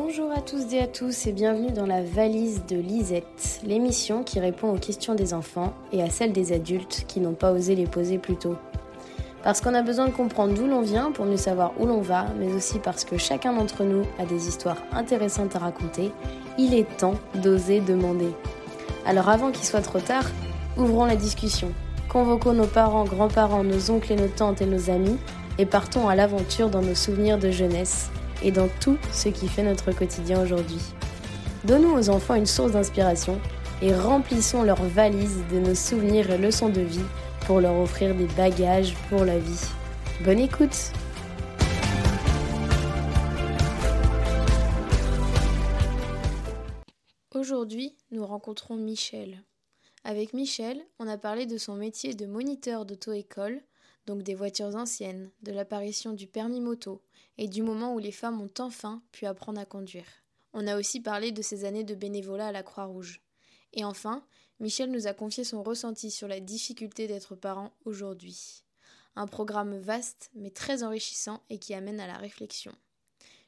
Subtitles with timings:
[0.00, 4.38] Bonjour à tous et à tous et bienvenue dans la valise de Lisette, l'émission qui
[4.38, 7.88] répond aux questions des enfants et à celles des adultes qui n'ont pas osé les
[7.88, 8.54] poser plus tôt.
[9.42, 12.26] Parce qu'on a besoin de comprendre d'où l'on vient pour mieux savoir où l'on va,
[12.38, 16.12] mais aussi parce que chacun d'entre nous a des histoires intéressantes à raconter,
[16.58, 18.30] il est temps d'oser demander.
[19.04, 20.26] Alors avant qu'il soit trop tard,
[20.76, 21.72] ouvrons la discussion.
[22.08, 25.18] Convoquons nos parents, grands-parents, nos oncles et nos tantes et nos amis
[25.58, 28.10] et partons à l'aventure dans nos souvenirs de jeunesse
[28.42, 30.80] et dans tout ce qui fait notre quotidien aujourd'hui.
[31.64, 33.40] Donnons aux enfants une source d'inspiration
[33.82, 37.04] et remplissons leurs valises de nos souvenirs et leçons de vie
[37.46, 39.64] pour leur offrir des bagages pour la vie.
[40.24, 40.92] Bonne écoute
[47.34, 49.42] Aujourd'hui, nous rencontrons Michel.
[50.04, 53.60] Avec Michel, on a parlé de son métier de moniteur d'auto-école,
[54.06, 57.02] donc des voitures anciennes, de l'apparition du permis moto
[57.38, 60.06] et du moment où les femmes ont enfin pu apprendre à conduire.
[60.52, 63.20] On a aussi parlé de ses années de bénévolat à la Croix-Rouge.
[63.72, 64.24] Et enfin,
[64.60, 68.64] Michel nous a confié son ressenti sur la difficulté d'être parent aujourd'hui.
[69.14, 72.72] Un programme vaste mais très enrichissant et qui amène à la réflexion.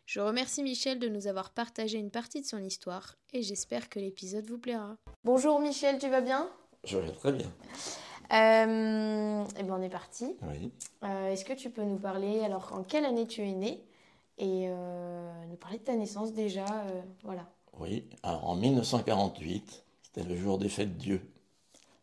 [0.07, 3.99] Je remercie Michel de nous avoir partagé une partie de son histoire et j'espère que
[3.99, 4.97] l'épisode vous plaira.
[5.25, 6.51] Bonjour Michel, tu vas bien?
[6.85, 7.53] Je vais très bien.
[8.33, 10.37] Euh, eh bien, on est parti.
[10.43, 10.71] Oui.
[11.03, 13.83] Euh, Est-ce que tu peux nous parler, alors, en quelle année tu es né?
[14.41, 17.47] Et euh, nous parler de ta naissance déjà euh, Voilà,
[17.79, 18.09] Oui.
[18.23, 21.21] Alors, en 1948, c'était le jour des fêtes Dieu.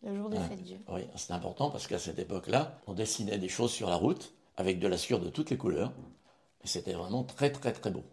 [0.04, 0.48] le jour des Ouais.
[0.48, 0.78] fêtes Dieu.
[0.90, 4.80] Oui, c'est important parce qu'à cette époque-là, on dessinait des choses sur la route avec
[4.80, 5.92] de la sueur de toutes les couleurs.
[6.64, 8.04] Et c'était vraiment très, très, très beau.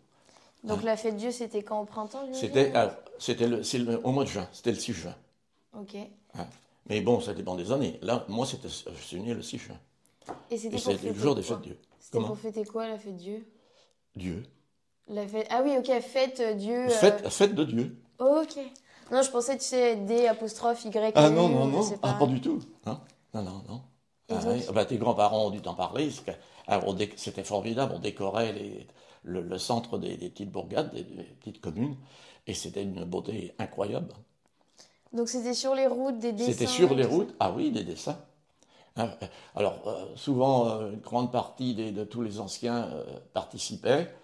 [0.65, 4.73] Donc, la fête Dieu, c'était quand au printemps C'était le- au mois de juin, c'était
[4.73, 5.15] le 6 juin.
[5.79, 5.97] Ok.
[6.35, 6.47] hein.
[6.89, 7.99] Mais bon, ça dépend des années.
[8.03, 9.79] Là, moi, c'était, je suis né le 6 juin.
[10.51, 11.79] Et c'était le jour des fêtes Dieu.
[11.99, 13.47] C'était pour fêter quoi, la fête Dieu?
[14.17, 14.43] Dieu.
[15.09, 15.47] la fête...
[15.51, 16.87] Ah oui, ok, fête Dieu.
[16.87, 17.97] euh, Fête, fête de Dieu.
[18.19, 18.57] Ok.
[19.13, 21.13] Non, je pensais, tu sais, D apostrophe Y.
[21.15, 21.91] Ah non, non, non.
[22.03, 22.19] Ah, pas.
[22.21, 22.61] pas du tout.
[22.87, 23.01] Non,
[23.35, 23.63] non, non.
[23.69, 23.83] non.
[24.31, 24.65] Ah, oui.
[24.69, 26.11] Ah bah, tes grands-parents ont dû t'en parler.
[26.95, 27.93] dé- C'était formidable.
[27.95, 28.87] On décorait les-
[29.23, 31.97] le, le centre des, des petites bourgades, des, des petites communes.
[32.47, 34.09] Et c'était une beauté incroyable.
[35.13, 36.53] Donc c'était sur les routes, des dessins.
[36.53, 37.35] C'était sur les routes.
[37.41, 38.19] Ah oui, des dessins.
[38.97, 42.89] Hein, euh, Alors, euh, souvent, euh, une grande partie des- de tous les anciens
[43.33, 44.15] participaient.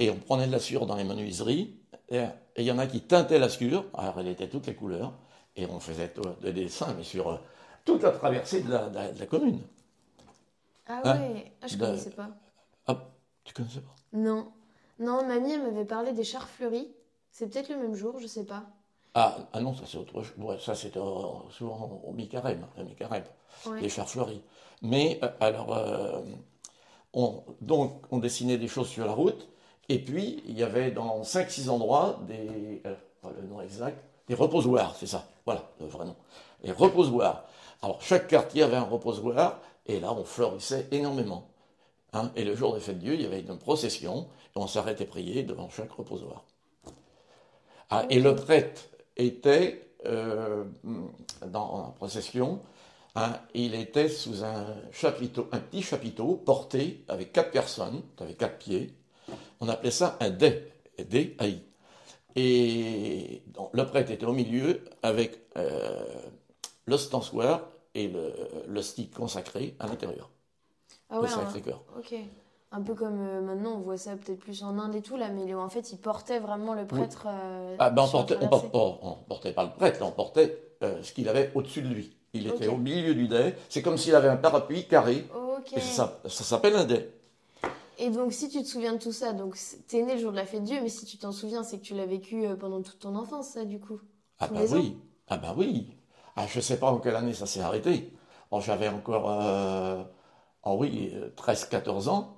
[0.00, 1.76] Et on prenait de la sciure dans les menuiseries.
[2.10, 2.24] Et
[2.58, 3.86] il y en a qui teintaient la sciure.
[3.94, 5.14] Alors, elle était toutes les couleurs.
[5.56, 7.40] Et on faisait des dessins, mais sur
[7.84, 9.60] toute la traversée de la, de la- de la commune.
[10.86, 12.30] Ah Hein ouais, ah, je De- connaissais pas.
[12.86, 13.10] Ah,
[13.44, 13.96] tu connaissais pas?
[14.14, 14.50] Non.
[15.00, 16.94] Non, mamie, elle m'avait parlé des chars fleuris.
[17.30, 18.64] C'est peut-être le même jour, je sais pas.
[19.14, 20.32] Ah, ah non, ça c'est autre chose.
[20.38, 23.24] Ouais, ça c'était euh, souvent au mi-carême, au mi-carême,
[23.66, 23.80] Ouais.
[23.80, 24.42] les chars fleuris.
[24.80, 26.20] Mais euh, alors, euh,
[27.12, 29.48] on, donc on dessinait des choses sur la route,
[29.88, 34.34] et puis il y avait dans 5-6 endroits des, euh, pas le nom exact, des
[34.34, 36.16] reposoirs, c'est ça, voilà le vrai nom,
[36.62, 37.44] les reposoirs.
[37.82, 41.48] Alors chaque quartier avait un reposoir, et là on fleurissait énormément.
[42.14, 44.66] Hein, et le jour des fêtes de Dieu, il y avait une procession, et on
[44.66, 46.44] s'arrêtait prier devant chaque reposoir.
[47.90, 48.82] Ah, et le prêtre
[49.16, 50.64] était euh,
[51.46, 52.60] dans la procession,
[53.14, 58.58] hein, il était sous un chapiteau, un petit chapiteau porté avec quatre personnes, avec quatre
[58.58, 58.92] pieds.
[59.60, 61.62] On appelait ça un dais, D-A-I.
[62.36, 66.02] Et donc, le prêtre était au milieu avec euh,
[66.86, 68.32] l'ostensoir et le,
[68.68, 70.30] le stick consacré à l'intérieur,
[71.10, 71.82] Ah le ouais, un- Sacré-Cœur.
[71.98, 72.14] ok.
[72.72, 75.28] Un peu comme euh, maintenant, on voit ça peut-être plus en Inde et tout, là,
[75.28, 77.26] mais en fait, ils portaient vraiment le prêtre.
[77.28, 78.38] euh, Ah ben on portait,
[78.72, 82.16] on, on- portait pas le prêtre, on portait euh, ce qu'il avait au-dessus de lui.
[82.32, 83.54] Il était au milieu du dais.
[83.68, 85.26] C'est comme s'il avait un parapluie carré.
[85.76, 87.10] Et ça, ça s'appelle un dais.
[87.98, 89.56] Et donc, si tu te souviens de tout ça, donc
[89.86, 91.82] t'es né le jour de la fête Dieu, mais si tu t'en souviens, c'est que
[91.84, 94.00] tu l'as vécu pendant toute ton enfance, ça, du coup.
[94.38, 94.96] Ah ben ans oui.
[95.28, 95.96] Ah ben oui.
[96.36, 98.12] Ah, je sais pas en quelle année ça s'est arrêté.
[98.50, 99.28] Bon, j'avais encore,
[100.64, 102.36] oh oui, 13-14 ans.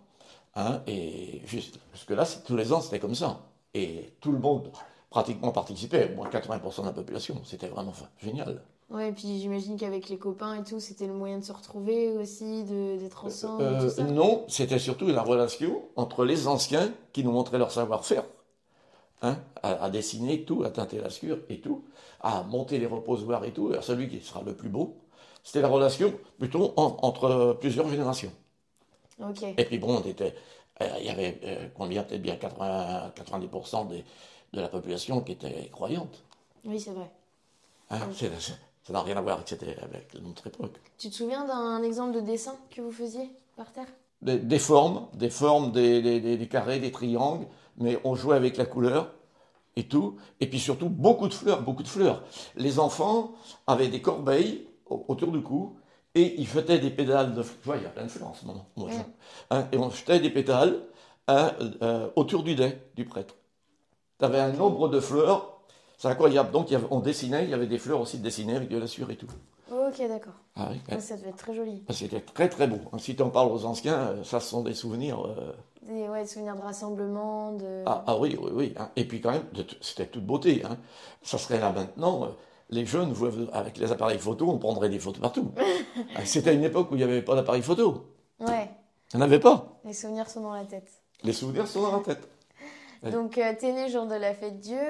[0.57, 3.41] Hein, et juste, jusque-là, tous les ans, c'était comme ça.
[3.75, 4.71] Et tout le monde
[5.11, 7.41] pratiquement participait, au moins 80% de la population.
[7.45, 7.93] C'était vraiment
[8.23, 8.63] génial.
[8.91, 12.11] Ouais, et puis j'imagine qu'avec les copains et tout, c'était le moyen de se retrouver
[12.17, 14.05] aussi, d'être ensemble, Euh, tout ça.
[14.05, 18.25] non, c'était surtout la relation entre les anciens qui nous montraient leur savoir-faire,
[19.23, 21.85] hein, à, à dessiner tout, à teinter la sciure et tout,
[22.21, 24.97] à monter les reposoirs et tout, à celui qui sera le plus beau.
[25.43, 28.33] C'était la relation plutôt en- entre plusieurs générations.
[29.57, 30.35] Et puis bon, on était,
[30.81, 34.05] euh, il y avait euh, combien, peut-être bien 80, 90% des-
[34.53, 36.23] de la population qui était croyante.
[36.65, 37.11] Oui, c'est vrai.
[37.91, 38.09] hein.
[38.87, 40.79] Ça n'a rien à voir avec, notre époque.
[40.99, 43.87] Tu te souviens d'un exemple de dessin que vous faisiez par terre?
[44.21, 47.47] Des, des formes, des formes, des, des- carrés, des triangles,
[47.79, 49.13] mais on jouait avec la couleur
[49.77, 50.17] et tout.
[50.41, 52.23] Et puis surtout, beaucoup de fleurs, beaucoup de fleurs.
[52.57, 53.33] Les enfants
[53.67, 55.77] avaient des corbeilles au- autour du cou
[56.15, 57.59] et ils jetaient des pétales de fleurs.
[57.63, 58.67] Tu vois, il y a plein de fleurs en ce moment.
[58.77, 60.79] Moi, je- hein, et on jetait des pétales
[61.29, 61.53] hein,
[61.83, 63.35] euh, autour du nez du prêtre.
[64.19, 65.61] Tu avais un nombre de fleurs,
[65.99, 66.51] c'est incroyable.
[66.53, 68.87] Donc il avait- on dessinait, il y avait des fleurs aussi dessinées avec de la
[68.87, 69.27] sueur et tout.
[69.71, 70.35] Ok, d'accord.
[70.57, 71.83] Ah oui, Ouais, Ça devait être très joli.
[71.91, 72.79] C'était très très beau.
[72.99, 75.21] Si tu en parles aux anciens, euh, ça ce sont des souvenirs.
[75.27, 75.53] euh,
[75.83, 77.83] Des ouais, des souvenirs de rassemblement, de.
[77.87, 78.75] Ah, ah oui, oui, oui.
[78.79, 78.91] hein.
[78.95, 79.45] Et puis quand même,
[79.81, 80.63] c'était toute beauté.
[80.65, 80.77] hein.
[81.23, 82.25] Ça serait là maintenant.
[82.25, 82.29] euh,
[82.71, 83.15] Les jeunes,
[83.53, 85.53] avec les appareils photo, on prendrait des photos partout.
[86.17, 88.07] Ah, C'était une époque où il n'y avait pas d'appareil photo.
[88.41, 88.69] Ouais,
[89.13, 89.79] Il n'y en avait pas.
[89.85, 90.91] les souvenirs sont dans la tête.
[91.23, 92.29] Les souvenirs sont dans la tête.
[93.03, 93.11] Ouais.
[93.11, 94.81] Donc, euh, t'es né jour de la fête Dieu.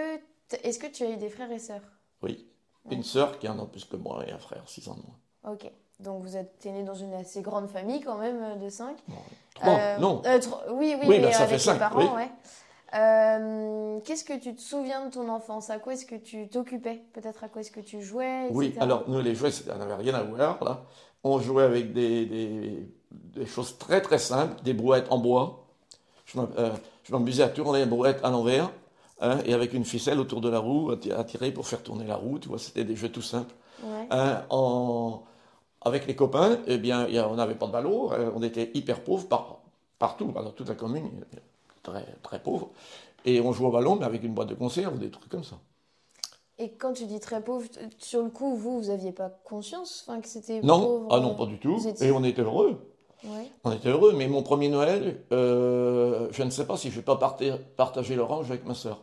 [0.62, 1.82] Est-ce que tu as eu des frères et sœurs?
[2.22, 2.46] Oui.
[2.90, 5.02] Une sœur qui a un an plus que moi et un frère, six ans de
[5.02, 5.52] moins.
[5.54, 5.70] Ok.
[6.00, 8.96] Donc, vous êtes t'es né dans une assez grande famille, quand même, euh, de 5.
[9.54, 10.22] Trois, non.
[10.72, 12.06] oui, oui, Oui, mais ça avec fait parents, oui.
[12.16, 12.30] ouais.
[12.94, 15.70] Euh, Qu'est-ce que tu te souviens de ton enfance?
[15.70, 17.02] À quoi est-ce que tu t'occupais?
[17.12, 20.14] Peut-être à quoi est-ce que tu jouais Oui, alors nous, les jouets, ça n'avait rien
[20.14, 20.82] à voir, là.
[21.24, 25.64] On jouait avec des, des, des choses très très simples, des brouettes en bois.
[26.26, 26.70] Je euh,
[27.10, 28.70] m'amusais à tourner les brouettes à l'envers,
[29.20, 31.82] hein, et avec une ficelle autour de la roue, à ti- à tirer pour faire
[31.82, 33.54] tourner la roue, tu vois, c'était des jeux tout simples.
[33.82, 34.06] Ouais.
[34.10, 35.22] Hein, en-
[35.82, 39.28] Avec les copains, eh bien, on n'avait pas de ballon, euh, on était hyper pauvres
[39.28, 39.58] par,
[39.98, 41.10] partout, dans toute la commune,
[41.84, 42.70] très, très pauvres.
[43.24, 45.56] Et on jouait au ballon, mais avec une boîte de conserve, des trucs comme ça.
[46.58, 47.66] Et quand tu dis très pauvre,
[47.98, 51.46] sur le coup, vous, vous aviez pas conscience que c'était Non, pauvre ah non, pas
[51.46, 51.78] du tout.
[51.86, 52.78] étiez- Et on était heureux.
[53.24, 53.50] Ouais.
[53.64, 57.02] On était heureux, mais mon premier Noël, euh, je ne sais pas si je vais
[57.04, 59.02] pas partir- partager l'orange avec ma sœur.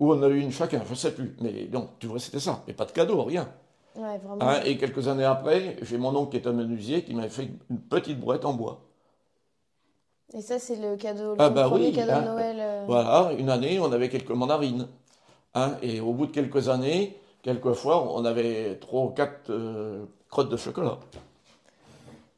[0.00, 1.36] Ou on a eu une chacun, je ne sais plus.
[1.40, 2.62] Mais non, tu vois, c'était ça.
[2.66, 3.48] Mais pas de cadeau, rien.
[3.94, 4.38] Ouais, vraiment.
[4.40, 7.48] Hein, et quelques années après, j'ai mon oncle qui est un menuisier qui m'a fait
[7.70, 8.80] une petite brouette en bois.
[10.34, 12.22] Et ça, c'est le cadeau, le Ah bah premier oui, cadeau hein.
[12.22, 12.56] de Noël.
[12.60, 14.86] euh, Voilà, une année, on avait quelques mandarines.
[15.54, 20.48] Hein, et au bout de quelques années, quelquefois, on avait trois ou quatre euh, crottes
[20.48, 20.98] de chocolat.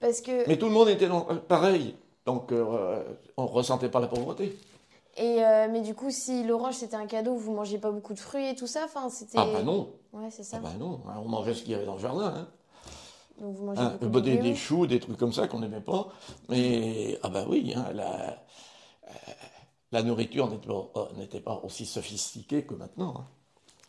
[0.01, 0.47] Parce que.
[0.49, 1.95] Mais tout le monde était dans- pareil.
[2.25, 3.03] Donc, euh,
[3.37, 4.57] on ne ressentait pas la pauvreté.
[5.19, 8.19] Et euh, mais du coup, si l'orange c'était un cadeau, vous mangez pas beaucoup de
[8.19, 9.37] fruits et tout ça, enfin, c'était.
[9.39, 10.57] Ah bah non, Ouais, c'est ça.
[10.59, 12.33] ah bah non, hein, on mangeait ce qu'il y avait dans le jardin.
[12.35, 12.47] Hein.
[13.41, 16.09] Donc vous mangez Hein, bah, des, choux, des trucs comme ça qu'on n'aimait pas.
[16.49, 18.45] Mais, ah bah oui, hein, la,
[19.09, 19.13] euh,
[19.93, 23.15] la nourriture n'était pas, n'était pas aussi sophistiquée que maintenant.
[23.19, 23.27] hein.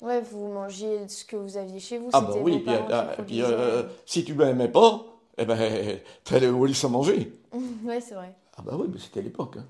[0.04, 2.10] Ouais, vous mangiez ce que vous aviez chez vous.
[2.12, 5.06] Ah bah oui, puis, qui euh, puis, euh, si tu m'aimais pas,
[5.38, 7.32] eh ben, t'allais au lit sans manger.
[7.86, 8.36] ouais, c'est vrai.
[8.58, 9.56] Ah bah oui, mais c'était l'époque.
[9.58, 9.66] Hein.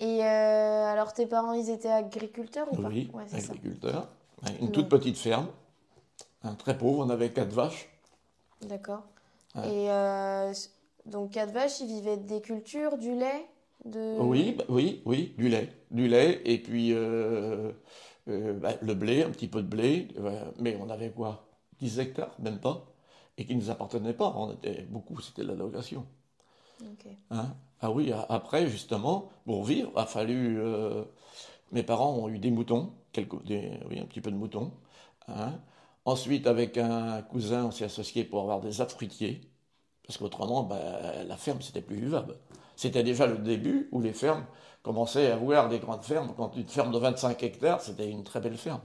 [0.00, 2.88] Et euh, alors, tes parents, ils étaient agriculteurs ou pas?
[2.88, 3.54] Oui, c'est ça.
[4.60, 5.46] Une toute petite ferme.
[6.58, 7.88] très pauvre, on avait quatre vaches.
[8.62, 9.04] D'accord.
[9.54, 9.62] Ouais.
[9.68, 10.52] Et euh,
[11.06, 13.46] donc, quatre vaches, ils vivaient des cultures, du lait
[13.84, 14.18] de...
[14.18, 15.72] Oui, bah, oui, oui, du lait.
[15.90, 17.72] Du lait, et puis euh,
[18.28, 20.08] euh, bah, le blé, un petit peu de blé.
[20.58, 21.46] mais on avait quoi
[21.80, 22.86] 10 hectares, même pas.
[23.38, 24.34] Et qui ne nous appartenaient pas.
[24.36, 26.06] On était beaucoup, c'était de la location.
[27.30, 27.54] Hein?
[27.80, 30.58] Ah oui, après, justement, pour vivre, a fallu.
[31.72, 34.72] mes parents ont eu des moutons, quelques, des- oui, un petit peu de moutons.
[35.28, 35.54] hein.
[36.04, 39.40] Ensuite, avec un cousin, on s'est associé pour avoir des arbres fruitiers.
[40.06, 40.78] Parce qu'autrement, ben,
[41.26, 42.36] la ferme, c'était plus vivable.
[42.76, 44.44] C'était déjà le début où les fermes
[44.82, 46.34] commençaient à avoir des grandes fermes.
[46.36, 48.80] Quand une ferme de 25 hectares, c'était une très belle ferme.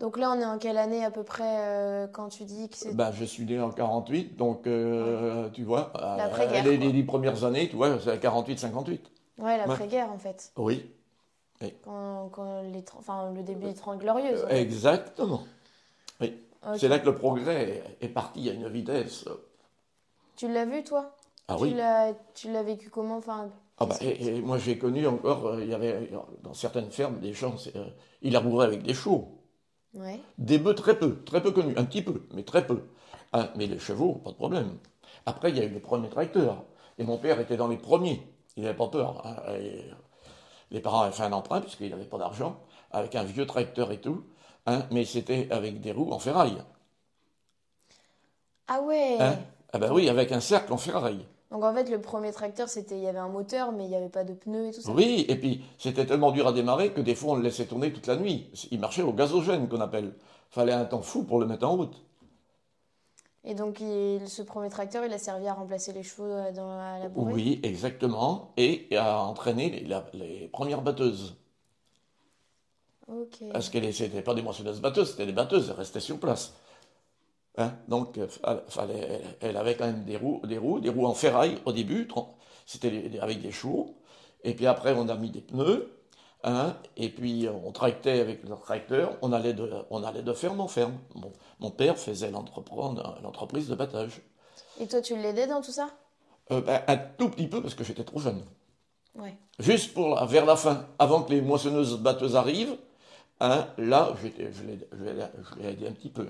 [0.00, 2.76] Donc là, on est en quelle année à peu près euh, quand tu dis que
[2.76, 2.94] c'est...
[2.94, 7.44] Ben, je suis né en 48, donc euh, tu vois, euh, les, les dix premières
[7.44, 9.00] années, tu vois, c'est 48-58.
[9.38, 10.52] Ouais, l'après-guerre en fait.
[10.56, 10.84] Oui,
[11.84, 12.84] Quand, quand les...
[12.98, 14.44] Enfin, le début des Trente Glorieuses.
[14.50, 15.42] Exactement.
[16.76, 19.26] C'est là que le progrès est parti à une vitesse.
[20.36, 21.14] Tu l'as vu, toi?
[21.48, 21.74] Ah Tu oui.
[21.74, 23.16] l'as, tu l'as vécu comment?
[23.18, 26.10] Enfin, Ah bah, et, et moi j'ai connu encore, euh, il y avait
[26.42, 27.86] dans certaines fermes des gens, euh,
[28.22, 29.40] ils arbouraient avec des chevaux.
[29.94, 30.20] Ouais.
[30.38, 32.82] Des bœufs très peu, très peu connus, un petit peu, mais très peu.
[33.32, 34.78] Ah, mais les chevaux, pas de problème.
[35.26, 36.64] Après, il y a eu les premiers tracteurs.
[36.98, 38.22] Et mon père était dans les premiers.
[38.56, 39.26] Il n'avait pas peur.
[39.26, 39.36] hein.
[39.58, 39.84] Et
[40.70, 44.00] les parents avaient fait un emprunt, puisqu'il n'avait pas d'argent, avec un vieux tracteur et
[44.00, 44.24] tout.
[44.66, 46.58] Hein, mais c'était avec des roues en ferraille.
[48.68, 49.36] Ah ouais Hein?
[49.72, 51.26] Ah ben oui, avec un cercle en ferraille.
[51.50, 53.96] Donc en fait, le premier tracteur, c'était, il y avait un moteur, mais il n'y
[53.96, 54.92] avait pas de pneus et tout ça.
[54.92, 57.92] Oui, et puis c'était tellement dur à démarrer que des fois on le laissait tourner
[57.92, 58.48] toute la nuit.
[58.70, 60.14] Il marchait au gazogène qu'on appelle.
[60.50, 62.02] Fallait un temps fou pour le mettre en route.
[63.44, 66.76] Et donc il- ce premier tracteur, il a servi à remplacer les chevaux euh, dans
[66.76, 67.32] la labourée.
[67.34, 68.52] Oui, exactement.
[68.56, 71.36] Et à entraîner les, la- les premières batteuses.
[73.52, 76.54] Parce que c'était pas des moissonneuses batteuses, c'était des batteuses, elles restaient sur place.
[77.56, 78.26] Hein, donc, euh,
[78.68, 82.08] fallait, elle, avait quand même des roues, des roues, des roues en ferraille au début,
[82.66, 83.94] c'était avec des chevaux.
[84.42, 85.88] Et puis après, on a mis des pneus.
[86.42, 89.16] hein, et puis, on tractait avec le tracteur.
[89.22, 90.98] On allait de, on allait de ferme en ferme.
[91.14, 94.20] Mon, mon père faisait l'entreprise de battage.
[94.80, 95.90] Et toi, tu l'aidais dans tout ça?
[96.50, 98.44] Euh, ben, un tout petit peu parce que j'étais trop jeune.
[99.14, 99.34] Ouais.
[99.58, 102.76] Juste pour la- vers la fin, avant que les moissonneuses batteuses arrivent,
[103.44, 104.26] hein, là, je
[105.62, 106.26] l'ai aidé un petit peu.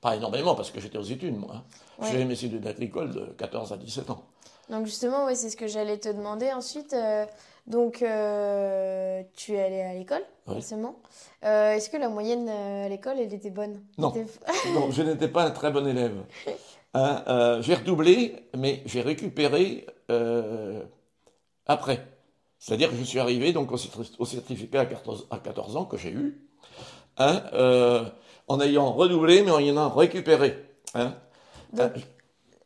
[0.00, 1.50] Pas énormément, parce que j'étais aux études, moi.
[1.56, 1.62] hein.
[1.98, 2.08] Ouais.
[2.12, 4.22] J'ai mes études agricoles de 14 à 17 ans.
[4.70, 6.92] Donc justement, ouais, c'est ce que j'allais te demander ensuite.
[6.92, 7.24] euh,
[7.66, 10.54] donc, euh, tu es allé à l'école, Oui.
[10.54, 10.96] forcément.
[11.44, 13.80] Euh, Est-ce que la moyenne à l'école, elle était bonne?
[13.98, 14.12] Non.
[14.90, 16.14] Je n'étais pas un très bon élève.
[16.98, 19.84] Hein, j'ai redoublé, mais j'ai récupéré
[21.66, 22.06] après.
[22.58, 25.84] C'est-à-dire que je suis arrivé donc au, certi- au certificat à 14, à 14 ans
[25.84, 26.40] que j'ai eu,
[27.18, 28.04] hein, euh,
[28.48, 30.64] en ayant redoublé, mais en ayant récupéré.
[30.94, 31.14] hein.
[31.72, 32.00] Donc, Euh,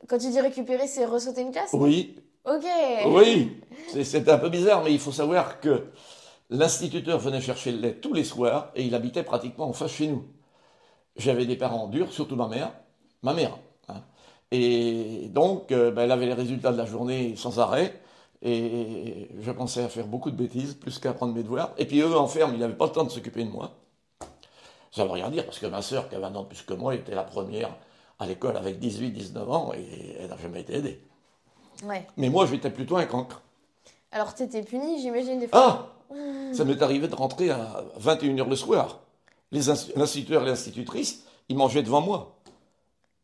[0.08, 2.64] Quand tu dis récupérer, c'est ressauter une classe oui, Ok.
[3.06, 3.60] Oui,
[3.92, 5.88] c'est- c'est un peu bizarre, mais il faut savoir que
[6.48, 10.06] l'instituteur venait chercher le lait tous les soirs et il habitait pratiquement en face chez
[10.06, 10.24] nous.
[11.16, 12.72] J'avais des parents durs, surtout ma mère.
[13.22, 13.58] Ma mère.
[13.88, 14.02] hein.
[14.52, 18.00] Et donc, euh, ben, elle avait les résultats de la journée sans arrêt.
[18.42, 21.72] Et je pensais à faire beaucoup de bêtises, plus qu'à apprendre mes devoirs.
[21.76, 23.72] Et puis eux, en ferme, ils n'avaient pas le temps de s'occuper de moi.
[24.92, 26.94] Ça veut rien dire, parce que ma sœur, qui avait un an plus que moi,
[26.94, 27.76] était la première
[28.18, 31.00] à l'école avec 18-19 ans, et elle n'a jamais été aidée.
[31.84, 32.06] Ouais.
[32.16, 33.42] Mais moi, j'étais plutôt un cancre.
[34.12, 35.92] Alors, t'étais puni, j'imagine, des fois.
[36.10, 36.14] Ah
[36.52, 39.00] Ça m'est arrivé de rentrer à 21h le soir.
[39.52, 42.36] L'instituteur et l'institutrice, ils mangeaient devant moi.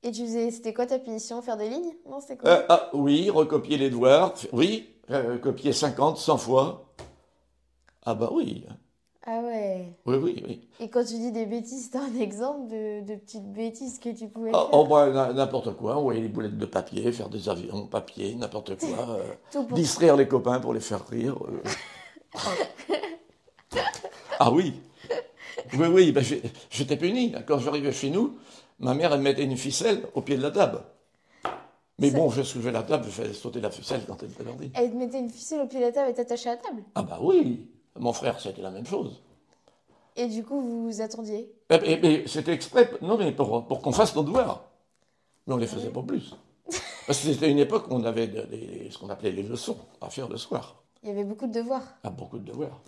[0.02, 1.94] Et tu faisais, c'était quoi ta punition Faire des lignes?
[2.08, 2.48] Non, c'était quoi?
[2.48, 4.34] Euh, ah, oui, recopier les devoirs.
[4.52, 6.86] Oui, euh, copier 50, 100 fois.
[8.04, 8.64] Ah bah oui.
[9.26, 9.92] Ah ouais.
[10.06, 10.68] Oui, oui, oui.
[10.78, 14.28] Et quand tu dis des bêtises, t'as un exemple de, de petites bêtises que tu
[14.28, 14.72] pouvais Ah, faire?
[14.72, 18.34] oh, bah, na- n'importe quoi, envoyer des boulettes de papier, faire des avions de papier,
[18.36, 19.10] n'importe quoi.
[19.10, 19.76] euh, Tout pour...
[19.76, 21.36] distraire les copains pour les faire rire.
[21.48, 21.62] euh.
[24.38, 24.74] ah oui.
[25.78, 27.34] Oui, oui, j'ai- j'étais puni.
[27.46, 28.38] Quand j'arrivais chez nous,
[28.78, 30.80] ma mère, elle mettait une ficelle au pied de la table.
[31.98, 34.70] Mais bon, je soulevais la table, je faisais sauter la ficelle quand elle était perdue.
[34.74, 36.82] Elle mettait une ficelle au pied de la table et t'attachait à la table?
[36.94, 37.66] Ah bah oui,
[37.98, 39.22] mon frère, c'était la même chose.
[40.14, 41.50] Et du coup, vous vous attendiez?
[41.70, 44.64] Eh, eh, c'était exprès, non mais pour, pour qu'on fasse nos devoirs.
[45.46, 46.34] Mais on les faisait pas plus.
[47.06, 50.10] Parce que c'était une époque où on avait des- ce qu'on appelait les leçons à
[50.10, 50.82] faire le soir.
[51.02, 51.84] Il y avait beaucoup de devoirs.
[52.02, 52.80] Ah, beaucoup de devoirs.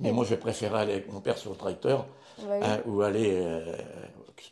[0.00, 2.06] Mais moi, je préférais aller avec mon père sur le tracteur
[2.38, 2.66] Bah oui.
[2.66, 3.76] hein, ou aller euh,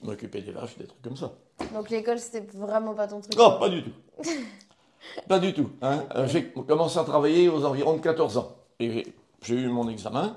[0.03, 1.33] m'occuper des vaches, des trucs comme ça.
[1.73, 3.37] Donc l'école, c'était vraiment pas ton truc.
[3.37, 3.93] Non, pas du tout.
[5.29, 5.71] pas du tout.
[5.83, 6.05] hein.
[6.17, 8.57] Euh, J'ai commencé à travailler aux environs de 14 ans.
[8.81, 10.37] Et j'ai eu mon examen.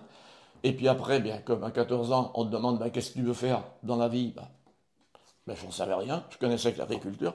[0.63, 3.23] Et puis après, bien, comme à 14 ans, on te demande bah, qu'est-ce que tu
[3.23, 4.33] veux faire dans la vie?
[4.35, 4.49] Bah,
[5.45, 6.25] ben, Je n'en savais rien.
[6.29, 7.33] Je connaissais que l'agriculture,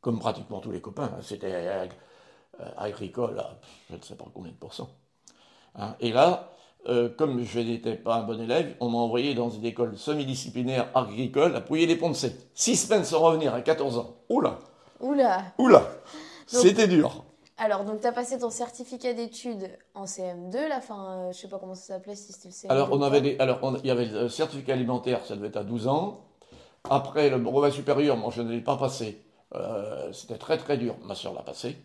[0.00, 1.10] comme pratiquement tous les copains.
[1.14, 1.20] hein.
[1.22, 1.86] C'était euh,
[2.76, 3.58] agricole à
[3.90, 4.90] je ne sais pas combien de pourcents.
[5.76, 5.94] Hein.
[6.00, 6.50] Et là,
[6.88, 10.88] euh, comme je n'étais pas un bon élève, on m'a envoyé dans une école semi-disciplinaire
[10.94, 12.36] agricole à Pouilly-les-Poncets.
[12.54, 14.16] Six semaines sans revenir à 14 ans.
[14.28, 14.58] Oula
[15.00, 15.82] Oula Oula
[16.46, 17.24] C'était dur.
[17.58, 21.58] Alors, donc t'as passé ton certificat d'études en CM2, là, enfin, euh, je sais pas
[21.58, 22.70] comment ça s'appelait, si c'était le CM2.
[22.72, 23.20] Alors, on avait pas.
[23.20, 26.24] des- alors on- il y avait le certificat alimentaire, ça devait être à 12 ans.
[26.88, 29.20] Après, le brevet supérieur, moi, je ne l'ai pas passé.
[29.54, 30.94] Euh, C'était très, très dur.
[31.04, 31.76] Ma soeur l'a passé.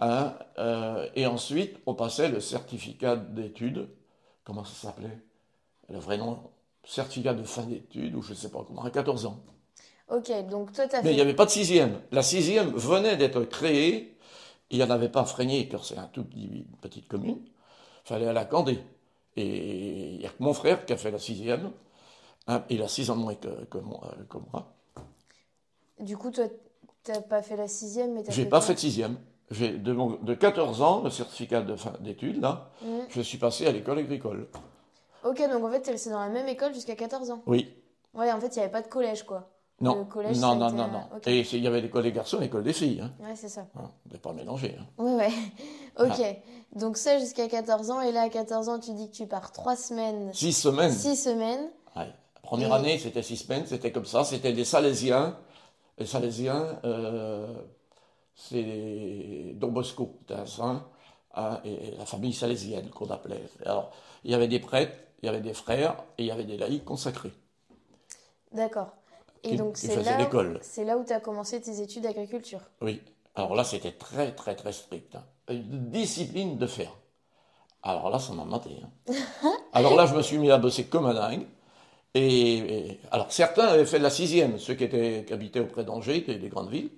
[0.00, 3.88] Hein, euh, et ensuite, on passait le certificat d'études.
[4.44, 5.18] Comment ça s'appelait
[5.88, 6.38] Le vrai nom
[6.84, 9.38] Certificat de fin d'études, ou je ne sais pas comment, à 14 ans.
[10.08, 11.14] Ok, donc toi, t'as Mais il fait...
[11.14, 12.00] n'y avait pas de sixième.
[12.10, 14.16] La sixième venait d'être créée.
[14.70, 17.38] Il n'y en avait pas à car c'est un tout petit, une petite commune.
[17.44, 18.78] Il fallait aller à Candé.
[19.36, 21.72] Et il n'y a que mon frère qui a fait la sixième.
[22.48, 24.14] Hein, il a six ans de moins que, que moi.
[24.28, 24.74] que moi.
[26.00, 26.44] Du coup, toi,
[27.04, 29.18] t'as pas fait la sixième, mais t'as J'ai fait pas quoi fait de sixième.
[29.52, 33.02] J'ai de, mon- de 14 ans, le certificat de fin d'études, là, Mhm.
[33.08, 34.48] je suis passé à l'école agricole.
[35.24, 37.42] Ok, donc en fait, t'es resté dans la même école jusqu'à 14 ans.
[37.46, 37.72] Oui.
[38.14, 39.48] Ouais, en fait, il n'y avait pas de collège, quoi.
[39.80, 40.86] Non, Le collège, non, non, été, non.
[41.26, 43.00] Et il y avait l'école des garçons et l'école des filles.
[43.00, 43.12] Hein.
[43.20, 43.66] Ouais, c'est ça.
[43.74, 43.82] On
[44.12, 44.76] ne pas mélanger.
[44.78, 44.84] Hein.
[45.02, 45.30] Ouais, ouais.
[45.98, 46.20] Ok.
[46.20, 46.78] Ah.
[46.78, 48.00] Donc ça jusqu'à 14 ans.
[48.00, 50.92] Et là, à 14 ans, tu dis que tu pars 3 semaines, Six semaines.
[50.92, 51.68] 6 semaines.
[51.96, 52.06] Ouais.
[52.34, 54.24] La première Et- année, c'était six semaines, c'était comme ça.
[54.24, 55.36] C'était des Salésiens.
[55.98, 57.46] Les Salésiens, euh,
[58.34, 60.86] c'est Don Bosco, un saint,
[61.34, 63.42] hein, et la famille salésienne qu'on appelait.
[63.64, 63.90] Alors,
[64.24, 66.56] il y avait des prêtres, il y avait des frères, et il y avait des
[66.56, 67.32] laïcs consacrés.
[68.52, 68.92] D'accord.
[69.44, 72.60] Et donc c'est là, où tu as commencé tes études d'agriculture.
[72.80, 73.00] Oui.
[73.34, 75.16] Alors là, c'était très, très, très strict.
[75.16, 75.24] hein.
[75.48, 76.92] Une discipline de fer.
[77.82, 78.70] Alors là, ça m'a maté.
[78.82, 79.12] hein.
[79.72, 81.46] Alors là, je me suis mis à bosser comme un dingue.
[82.14, 85.82] Et, et- alors certains avaient fait de la sixième, ceux qui, étaient, qui habitaient auprès
[85.82, 86.90] d'Angers, des grandes villes,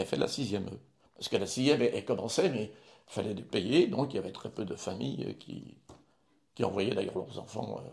[0.00, 0.80] avaient fait de la sixième, eux.
[1.16, 2.64] Parce que la sixième, elle, elle commençait, mais
[3.08, 5.76] il fallait les payer, donc il y avait très peu de familles euh, qui,
[6.54, 7.80] qui envoyaient d'ailleurs leurs enfants.
[7.84, 7.90] euh.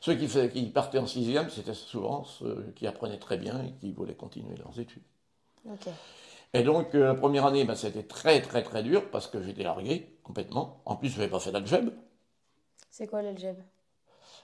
[0.00, 3.92] Ceux qui, qui partaient en sixième, c'était souvent ceux qui apprenaient très bien et qui
[3.92, 5.02] voulaient continuer leurs études.
[6.54, 9.62] Et donc, euh, la première année, ben, c'était très, très, très dur parce que j'étais
[9.64, 10.80] largué complètement.
[10.86, 11.92] En plus, je n'avais pas fait d'algèbre.
[12.88, 13.62] C'est quoi l'algèbre?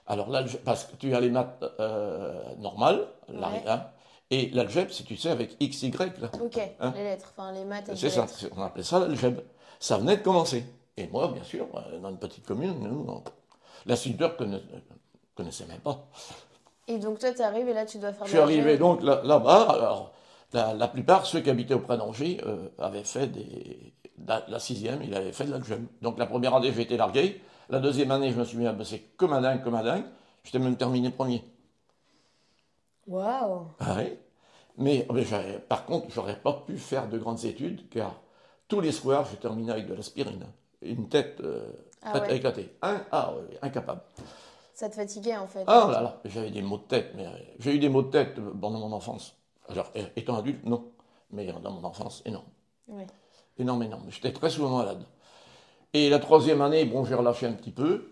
[0.07, 3.63] Alors, l'algèbre, parce que tu as les maths euh, normales, Ouais.
[3.67, 3.85] hein,
[4.31, 6.29] et l'algèbre, si tu sais, avec x, y, là.
[6.41, 8.47] Ok, Hein les lettres, enfin les maths C'est ça, lettres.
[8.57, 9.41] on appelait ça l'algèbre.
[9.79, 10.63] Ça venait de commencer.
[10.97, 13.21] Et moi, bien sûr, euh, dans une petite commune, nous,
[13.85, 14.57] l'instituteur ne
[15.35, 16.07] connaissait même pas.
[16.87, 19.21] Et donc toi, tu arrives et là, tu dois faire Je suis arrivé donc là-
[19.23, 19.61] là-bas.
[19.69, 20.11] alors,
[20.53, 23.93] la, la plupart, ceux qui habitaient auprès d'Angers, euh, avaient fait des,
[24.27, 25.87] la, la sixième, ils avaient fait de l'algèbre.
[26.01, 27.41] Donc la première année, j'ai été largué.
[27.69, 30.03] La deuxième année, je me suis mis à bosser comme un dingue, comme un dingue.
[30.43, 31.43] J'étais même terminé premier.
[33.07, 34.19] Waouh Ah ouais.
[34.77, 35.07] Mais,
[35.67, 38.15] par contre, j'aurais pas pu faire de grandes études, car
[38.67, 40.45] tous les soirs, je terminais avec de l'aspirine.
[40.81, 42.41] Une tête euh, Ah ouais.
[42.81, 44.01] Un- ah, incapable.
[44.73, 45.63] Ça te fatiguait en fait.
[45.67, 47.27] Ah là là, j'avais des maux de tête, mais
[47.59, 49.35] j'ai eu des maux de tête pendant mon enfance.
[49.69, 50.91] Alors, étant adulte, non.
[51.31, 52.45] Mais dans mon enfance, énorme.
[53.57, 54.05] Énorme, énorme.
[54.09, 55.03] J'étais très souvent malade.
[55.93, 58.10] Et la troisième année, bon, j'ai relâché un petit peu.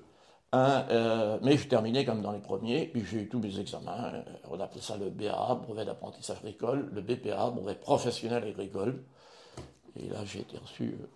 [0.52, 4.12] Hein, euh, mais je terminais comme dans les premiers, puis j'ai eu tous mes examens.
[4.14, 9.04] euh, on appelait ça le BA, brevet d'apprentissage agricole, le BPA, brevet professionnel agricole.
[9.96, 11.08] Et là, j'ai été reçu euh,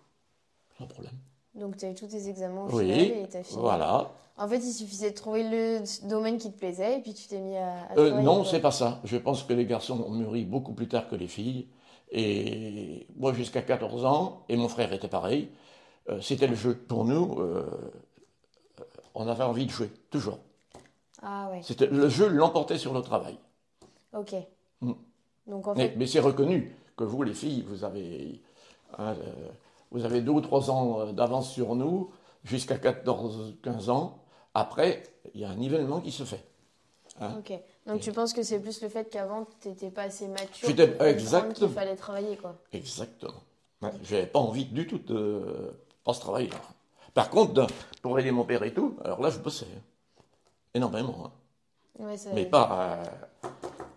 [0.78, 1.14] sans problème.
[1.54, 3.62] Donc tu as eu tous tes examens au Oui, final et tu as fini.
[3.62, 4.10] voilà.
[4.36, 7.38] En fait, il suffisait de trouver le domaine qui te plaisait et puis tu t'es
[7.38, 9.00] mis à, à Euh, non, c'est pas ça.
[9.04, 11.68] Je pense que les garçons ont mûri beaucoup plus tard que les filles.
[12.10, 15.48] Et moi, jusqu'à 14 ans, et mon frère était pareil,
[16.20, 16.76] c'était le jeu.
[16.76, 17.38] Pour nous,
[19.14, 20.38] on avait envie de jouer, toujours.
[21.22, 23.38] Ah ouais, C'était Le jeu l'emportait sur le travail.
[24.12, 24.34] ok.
[24.80, 24.92] Mm.
[25.46, 28.40] Donc en Mais, fait, mais c'est reconnu que vous, les filles, vous avez,
[28.98, 29.48] hein, euh,
[29.90, 32.10] vous avez deux ou trois ans euh, d'avance sur nous,
[32.44, 34.18] jusqu'à 14-15 ans.
[34.54, 35.02] Après,
[35.34, 36.44] il y a un nivellement qui se fait.
[37.20, 37.52] ok.
[37.86, 40.88] Donc tu penses que c'est plus le fait qu'avant tu n'étais pas assez mature J'étais-
[40.88, 41.52] pour exactement.
[41.54, 42.54] qu'il fallait travailler quoi.
[42.72, 43.42] Exactement.
[43.82, 46.56] Ouais, J'avais pas envie du tout de pas ce travail-là.
[47.14, 47.66] Par contre,
[48.02, 49.66] pour aider mon père et tout, alors là, je bossais.
[49.74, 49.80] hein.
[50.74, 51.14] Énormément.
[51.26, 51.30] hein.
[52.00, 52.98] Ouais, Mais pas,
[53.44, 53.48] euh,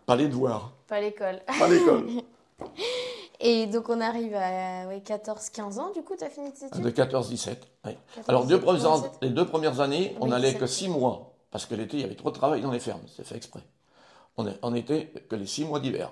[0.05, 1.41] pas les devoirs, pas l'école.
[1.59, 2.07] pas l'école.
[3.39, 6.81] Et donc on arrive à ouais, 14-15 ans, du coup tu as fini tes études?
[6.81, 7.49] De 14-17.
[7.85, 7.97] ouais.
[8.15, 9.11] 14, Alors, deux 17, premières- 17.
[9.21, 10.59] les deux premières années, on n'allait 17.
[10.61, 11.33] que six mois.
[11.51, 13.01] Parce que l'été, il y avait trop de travail dans les fermes.
[13.15, 13.61] C'est fait exprès.
[14.37, 16.11] On, est- on était que les six mois d'hiver.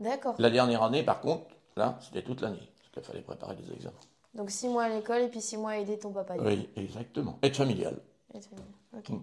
[0.00, 0.34] D'accord.
[0.38, 1.44] La dernière année, par contre,
[1.76, 2.66] là, c'était toute l'année.
[2.80, 3.94] Parce qu'il fallait préparer les examens.
[4.34, 6.34] Donc 6 mois à l'école et puis 6 mois à aider ton papa.
[6.38, 7.38] Oui, exactement.
[7.42, 7.98] Aide familiale.
[8.34, 8.48] Et tu-
[8.96, 9.10] Ok.
[9.10, 9.18] Mm.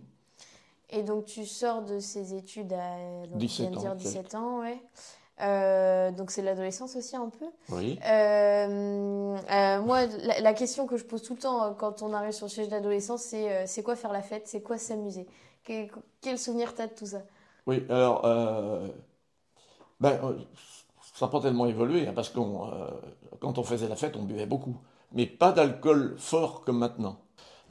[0.92, 3.96] Et donc tu sors de ces études à donc, tu 17 viens de dire ans,
[3.96, 4.80] 17 ans, ouais.
[5.42, 7.46] Euh, donc c'est l'adolescence aussi un peu.
[7.70, 8.00] Oui.
[8.06, 12.32] Euh, euh, moi, la, la question que je pose tout le temps quand on arrive
[12.32, 15.28] sur le sujet de l'adolescence, c'est c'est quoi faire la fête, c'est quoi s'amuser?
[15.64, 15.90] Quel,
[16.22, 17.24] quel souvenir t'as de tout ça?
[17.68, 18.22] Oui, alors,
[20.00, 20.20] ben,
[21.14, 22.40] ça n'a pas tellement évolué, hein, parce que
[23.40, 24.78] quand on faisait la fête, on buvait beaucoup.
[25.16, 27.18] Mais pas d'alcool fort comme maintenant.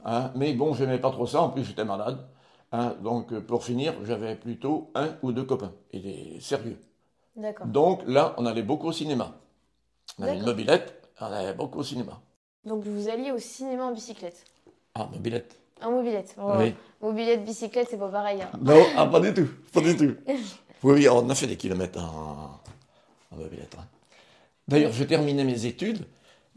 [0.03, 0.31] hein.
[0.35, 2.17] Mais bon, j'aimais pas trop ça, en plus j'étais malade.
[2.73, 2.95] hein.
[3.01, 6.79] donc, euh, pour finir, j'avais plutôt un ou deux copains, et des sérieux.
[7.35, 7.67] D'accord.
[7.67, 9.35] Donc là, on allait beaucoup au cinéma.
[10.19, 12.19] On avait une mobilette, on allait beaucoup au cinéma.
[12.65, 14.43] Donc vous alliez au cinéma en bicyclette.
[14.95, 15.59] Ah, mobilette.
[15.83, 16.35] En mobilette.
[16.39, 16.73] Oh, Oui.
[17.01, 18.41] Mobilette, bicyclette, c'est pas pareil.
[18.41, 18.49] hein.
[18.61, 20.15] Non, ah, pas du tout, pas du tout.
[20.83, 22.59] Oui, on a fait des kilomètres en,
[23.31, 23.75] en mobilette.
[23.79, 23.85] hein.
[24.67, 26.05] D'ailleurs, j'ai terminé mes études.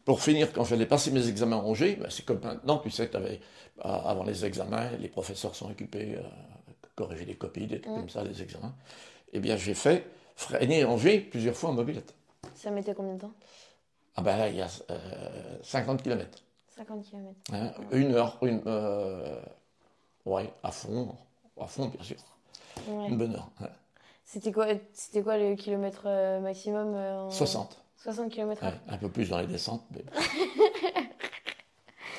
[0.09, 3.09] Pour finir, quand j'allais passer mes examens à Angers, ben, c'est comme maintenant, tu sais,
[3.11, 3.40] t'avais,
[3.85, 7.99] euh, avant les examens, les professeurs sont occupés à corriger les copies, des trucs Mm.
[8.01, 8.75] comme ça, les examens.
[9.35, 12.14] Eh bien, j'ai fait freiner Angers plusieurs fois en mobilette.
[12.55, 13.33] Ça mettait combien de temps?
[14.16, 16.38] Ah ben là, il y a euh, 50 kilomètres.
[16.75, 17.29] 50 km.
[17.53, 17.71] hein.
[17.92, 19.38] Une heure, une, euh,
[20.25, 21.14] ouais, à fond,
[21.61, 22.16] à fond, bien sûr.
[22.88, 23.09] Ouais.
[23.09, 23.51] Une bonne heure.
[23.61, 23.68] hein.
[24.25, 24.68] C'était quoi,
[25.23, 27.85] quoi le kilomètre euh, maximum euh, en- 60.
[28.02, 29.84] 60 km Ouais, un peu plus dans les descentes.
[29.90, 30.04] mais-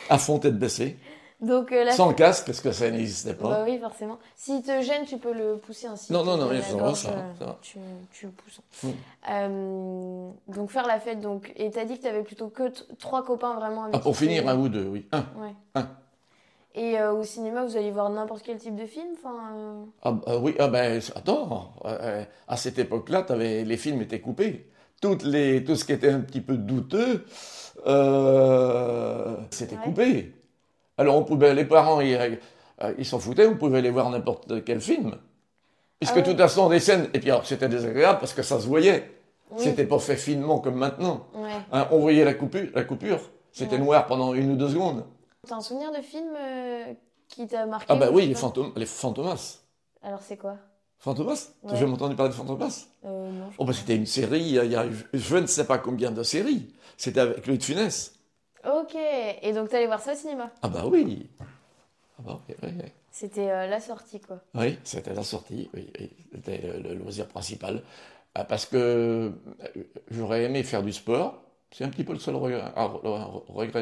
[0.09, 0.97] à fond, tête baissée.
[1.41, 3.49] Donc euh, là, Sans casque, parce que ça n'existait pas.
[3.49, 4.17] bah oui, forcément.
[4.35, 6.11] S'il te gêne, tu peux le pousser ainsi.
[6.11, 7.57] Non, non, non, mais ça va, ça va, euh, ça.
[7.61, 7.77] Tu,
[8.11, 8.59] tu le pousses.
[8.83, 8.89] Mm.
[9.31, 11.53] Euh, donc faire la fête, donc.
[11.55, 12.63] Et t'as dit que t'avais plutôt que
[12.97, 15.07] trois copains vraiment avec Ah, pour finir, un ou deux, oui.
[15.13, 15.19] Un.
[15.37, 15.53] Ouais.
[15.75, 15.87] Un.
[16.75, 20.37] Et euh, au cinéma, vous allez voir n'importe quel type de film enfin, Ah, bah,
[20.39, 21.73] oui, ah ben, attends,
[22.49, 24.69] à cette époque-là, t'avais- les films étaient coupés.
[25.01, 27.25] Toutes les, tout ce qui était un petit peu douteux,
[27.87, 29.81] euh, c'était Ouais.
[29.83, 30.33] coupé.
[30.97, 32.39] Alors, on pouvait, les parents, ils,
[32.81, 35.15] euh, s'en foutaient, on pouvait aller voir n'importe quel film.
[35.99, 36.31] Puisque Ah de oui.
[36.33, 39.11] toute façon, des scènes, et puis alors c'était désagréable parce que ça se voyait.
[39.51, 39.57] Oui.
[39.63, 41.27] C'était pas fait finement comme maintenant.
[41.33, 41.49] Ouais.
[41.71, 43.19] Hein, on voyait la coupure, la coupure.
[43.51, 43.81] C'était Ouais.
[43.81, 45.05] noir pendant une ou deux secondes.
[45.47, 46.93] T'as un souvenir de film euh,
[47.27, 49.59] qui t'a marqué Ah bah ou oui, les, fantômes, les Fantomas.
[50.03, 50.55] Alors c'est quoi?
[50.99, 52.87] Fantomas Tu as jamais entendu parler de Fantomas?
[53.05, 53.49] Euh, Non.
[53.57, 55.77] Oh bah c'était une série, il y a, il y a je ne sais pas
[55.77, 56.73] combien de séries.
[56.97, 58.13] C'était avec Louis de Funès.
[58.65, 58.95] Ok.
[59.41, 60.51] Et donc t'allais voir ça au cinéma?
[60.61, 61.29] Ah bah oui.
[62.19, 62.91] Ah bah oui, oui, oui.
[63.11, 64.39] C'était euh, la sortie quoi.
[64.55, 66.09] Oui, c'était la sortie, oui, oui.
[66.33, 67.81] c'était le, le loisir principal.
[68.35, 69.31] Ah, Parce que euh,
[70.11, 71.41] j'aurais aimé faire du sport.
[71.71, 72.71] C'est un petit peu le seul regret,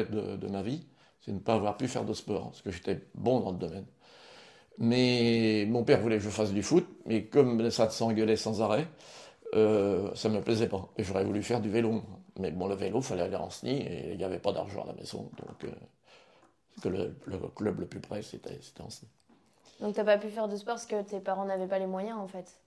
[0.06, 0.86] de ma vie,
[1.20, 3.58] c'est de ne pas avoir pu faire de sport, parce que j'étais bon dans le
[3.58, 3.86] domaine.
[4.78, 8.86] Mais mon père voulait que je fasse du foot, mais comme ça s'engueulait sans arrêt,
[9.54, 10.88] euh, ça ne me plaisait pas.
[10.98, 12.02] Et j'aurais voulu faire du vélo.
[12.38, 14.84] Mais bon, le vélo, il fallait aller en SNI, et il n'y avait pas d'argent
[14.84, 15.30] à la maison.
[15.38, 15.70] Donc, euh,
[16.82, 19.08] que le, le club le plus près, c'était c'était en SNI.
[19.80, 22.16] Donc t'as pas pu faire de sport parce que tes parents n'avaient pas les moyens
[22.18, 22.60] en fait?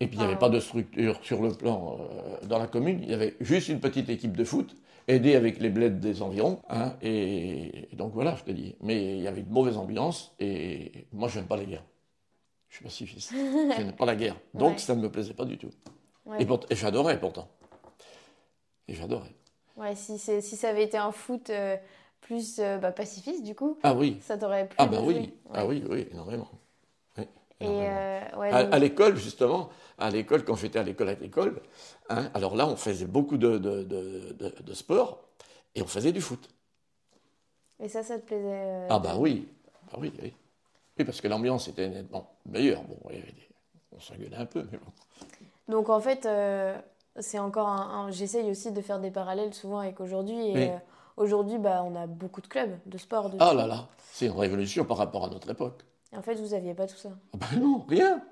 [0.00, 0.38] Et puis il n'y avait Ah.
[0.38, 3.00] pas de structure sur le plan euh, dans la commune.
[3.02, 4.76] Il y avait juste une petite équipe de foot,
[5.08, 6.60] aidée avec les bleds des environs.
[6.68, 8.76] hein, et, et donc voilà, je te dis.
[8.80, 11.84] Mais il y avait une mauvaise ambiance et moi, je n'aime pas les guerres.
[12.68, 13.30] Je suis pacifiste.
[13.32, 14.36] je n'aime pas la guerre.
[14.54, 14.78] Donc Ouais.
[14.78, 15.70] ça ne me plaisait pas du tout.
[16.26, 16.42] Ouais.
[16.42, 17.48] Et, pour- et j'adorais pourtant.
[18.86, 19.34] Et j'adorais.
[19.76, 21.76] Ouais, si, si ça avait été un foot euh,
[22.20, 24.18] plus euh, bah, pacifiste, du coup, Ah oui.
[24.20, 24.76] ça t'aurait plu.
[24.78, 25.14] Ah de jouer.
[25.20, 25.34] oui.
[25.54, 25.80] Ah Ouais.
[25.82, 26.10] oui, oui, énormément.
[26.10, 26.48] Oui, Et énormément.
[27.62, 31.60] Euh, ouais, À, l'école, justement, à l'école, quand j'étais à l'école à l'école,
[32.08, 35.20] hein, alors là, on faisait beaucoup de, de, de, sport
[35.74, 36.48] et on faisait du foot.
[37.80, 39.48] et ça, ça te plaisait euh, Ah bah oui,
[39.90, 40.32] bah oui, oui.
[40.98, 42.82] Oui, parce que l'ambiance était nettement meilleure.
[42.84, 43.48] Bon, il y avait des-
[43.92, 44.92] on s'engueulait un peu, mais bon.
[45.68, 46.76] Donc en fait, euh,
[47.20, 48.06] c'est encore un.
[48.06, 50.38] un- J'essaye aussi de faire des parallèles souvent avec aujourd'hui.
[50.48, 50.70] Et Oui.
[51.16, 53.30] aujourd'hui, bah, on a beaucoup de clubs de sport.
[53.30, 55.82] De Ah là là, c'est une révolution par rapport à notre époque.
[56.12, 57.10] Et en fait, vous aviez pas tout ça.
[57.36, 58.22] Bah non, rien.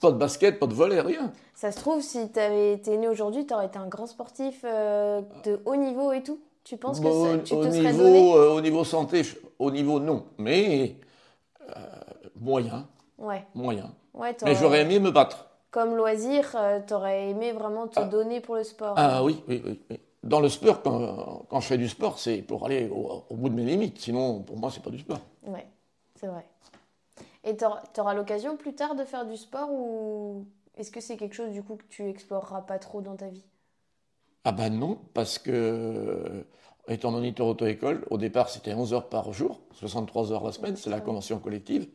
[0.00, 1.32] Pas de basket, pas de volley, rien.
[1.54, 4.60] Ça se trouve, si tu avais été né aujourd'hui, tu aurais été un grand sportif
[4.64, 6.38] euh, de haut niveau et tout.
[6.64, 9.70] Tu penses que ça- tu au, te serais donné euh, au niveau santé, je- au
[9.70, 10.96] niveau non, mais
[11.76, 11.80] euh,
[12.38, 12.86] moyen,
[13.18, 13.46] Ouais.
[13.54, 13.90] moyen.
[14.14, 15.46] Ouais, Mais j'aurais aimé me battre.
[15.70, 18.04] Comme loisir, euh, t'aurais aimé vraiment te Ah.
[18.04, 18.94] donner pour le sport.
[18.96, 19.80] Ah oui, oui, oui.
[19.90, 20.00] oui.
[20.22, 23.48] Dans le sport, quand, quand je fais du sport, c'est pour aller au, au bout
[23.48, 23.98] de mes limites.
[24.00, 25.20] Sinon, pour moi, c'est pas du sport.
[25.46, 25.66] Ouais,
[26.18, 26.46] c'est vrai.
[27.44, 31.34] Et t'auras auras, l'occasion plus tard de faire du sport ou est-ce que c'est quelque
[31.34, 33.44] chose du coup que tu exploreras pas trop dans ta vie?
[34.44, 36.44] Ah ben non, parce que
[36.88, 40.90] étant moniteur auto-école, au départ c'était 11 heures par jour, 63 heures la semaine, c'est
[40.90, 41.88] la convention collective.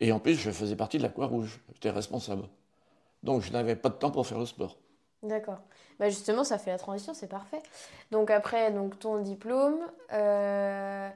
[0.00, 2.44] Et en plus, je faisais partie de la Croix-Rouge, j'étais responsable.
[3.22, 4.76] Donc je n'avais pas de temps pour faire le sport.
[5.22, 5.58] D'accord.
[5.98, 7.60] Bah justement, ça fait la transition, c'est parfait.
[8.12, 9.80] Donc après, donc ton diplôme,
[10.12, 11.10] euh,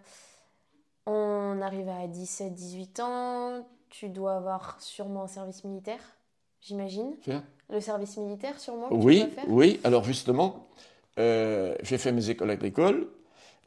[1.06, 6.00] on arrive à 17-18 ans, tu dois avoir sûrement un service militaire,
[6.60, 7.16] j'imagine.
[7.70, 9.80] Le service militaire, sûrement, que tu Oui, dois faire oui.
[9.84, 10.68] Alors justement,
[11.18, 13.08] euh, j'ai fait mes écoles agricoles.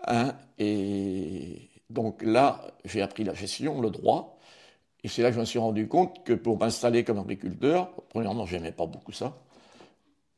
[0.07, 4.39] hein, et donc là, j'ai appris la gestion, le droit.
[5.03, 8.45] Et c'est là que je me suis rendu compte que pour m'installer comme agriculteur, premièrement,
[8.45, 9.37] j'aimais pas beaucoup ça.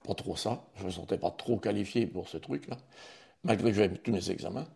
[0.06, 0.64] Pas trop ça.
[0.76, 2.78] Je me sentais pas trop qualifié pour ce truc-là.
[3.44, 4.68] Malgré que j'avais tous mes examens.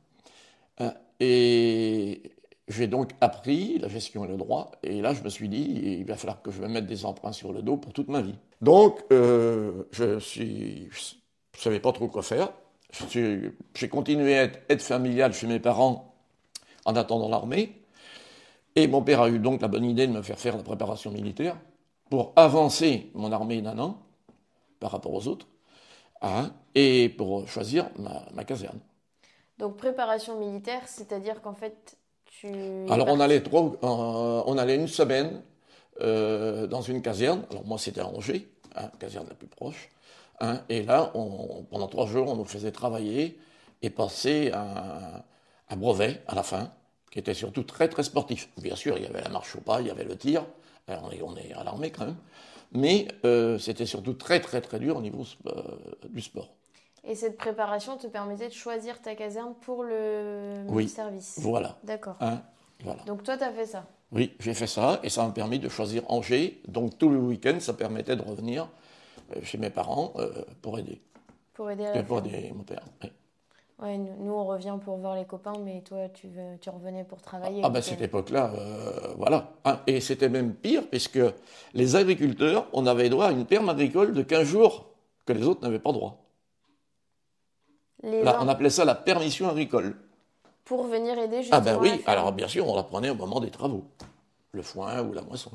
[0.80, 2.34] Hein, et
[2.68, 4.72] j'ai donc appris la gestion et le droit.
[4.82, 7.32] Et là, je me suis dit, il va falloir que je me mette des emprunts
[7.32, 8.34] sur le dos pour toute ma vie.
[8.60, 12.52] Donc, euh, je suis, je savais pas trop quoi faire.
[13.12, 16.16] J'ai continué à être aide familiale chez mes parents
[16.86, 17.84] en attendant l'armée.
[18.76, 21.12] Et mon père a eu donc la bonne idée de me faire faire la préparation
[21.12, 21.56] militaire
[22.10, 24.02] pour avancer mon armée d'un an
[24.80, 25.48] par rapport aux autres,
[26.24, 27.90] hein, et pour choisir
[28.34, 28.80] ma caserne.
[29.62, 31.96] Donc préparation militaire, c'est-à-dire qu'en fait,
[32.26, 32.48] tu...
[32.90, 35.44] Alors on allait trois, euh, on allait une semaine
[36.02, 37.46] euh, dans une caserne.
[37.52, 39.90] Alors moi c'était à Angers, hein, caserne la plus proche.
[40.40, 43.38] hein, et là, on- pendant trois jours, on nous faisait travailler
[43.84, 45.22] et passer un,
[45.70, 46.72] un brevet à la fin,
[47.12, 48.50] qui était surtout très très sportif.
[48.58, 50.44] Bien sûr, il y avait la marche au pas, il y avait le tir.
[50.88, 52.18] Alors, on est, on est à l'armée quand même.
[52.72, 55.24] Mais euh, c'était surtout très très très dur au niveau
[56.10, 56.50] du sport.
[57.04, 60.88] Et cette préparation te permettait de choisir ta caserne pour le Oui.
[60.88, 61.40] service.
[61.42, 61.78] Voilà.
[61.84, 62.16] D'accord.
[62.20, 62.42] hein,
[62.84, 63.02] voilà.
[63.04, 63.86] Donc toi, tu as fait ça.
[64.12, 66.62] Oui, j'ai fait ça et ça m'a permis de choisir Angers.
[66.68, 68.68] Donc tout le week-end, ça permettait de revenir
[69.36, 70.30] euh, chez mes parents euh,
[70.62, 71.02] pour aider.
[71.54, 72.34] Pour aider à la pour ferme.
[72.36, 72.84] aider mon père.
[73.04, 73.10] oui.
[73.80, 77.20] Ouais, nous, on revient pour voir les copains, mais toi, tu, veux, tu revenais pour
[77.20, 77.62] travailler.
[77.64, 79.54] Ah ben donc, cette euh, époque-là, euh, voilà.
[79.66, 81.20] Hein, et c'était même pire puisque
[81.74, 84.86] les agriculteurs, on avait droit à une perme agricole de 15 jours
[85.26, 86.21] que les autres n'avaient pas droit.
[88.04, 89.96] Les Là, gens- on appelait ça la permission agricole.
[90.66, 93.40] Pour venir aider justement Ah ben oui, alors bien sûr, on la prenait au moment
[93.40, 93.84] des travaux.
[94.54, 95.52] Le foin ou la moisson.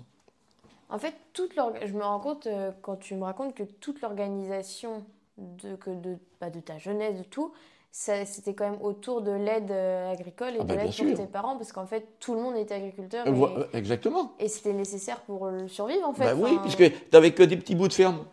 [0.89, 1.53] En fait, toute
[1.85, 5.05] je me rends compte euh, quand tu me racontes que toute l'organisation
[5.37, 7.53] de, que de, bah, de ta jeunesse, de tout,
[7.91, 11.27] c'était quand même autour de l'aide euh, agricole et ah de bah, l'aide pour tes
[11.27, 13.27] parents, parce qu'en fait, tout le monde était agriculteur.
[13.27, 14.33] Et, exactement.
[14.39, 16.25] Et c'était nécessaire pour survivre, en fait.
[16.25, 18.25] Bah oui, puisque tu n'avais que des petits bouts de ferme.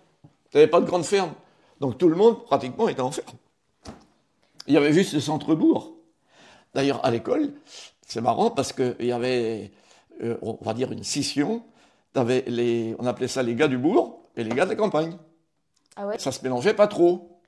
[0.52, 1.32] Tu n'avais pas de grande ferme.
[1.80, 3.36] Donc tout le monde, pratiquement, était en ferme.
[4.68, 5.94] Il y avait juste le centre-bourg.
[6.74, 7.54] D'ailleurs, à l'école,
[8.08, 9.72] c'est marrant parce qu'il y avait,
[10.22, 11.64] euh, on va dire, une scission.
[12.16, 15.18] Avais les, on appelait ça les gars du bourg et les gars de la campagne.
[15.96, 16.20] Ah ouais?
[16.20, 17.40] Ça se mélangeait pas trop.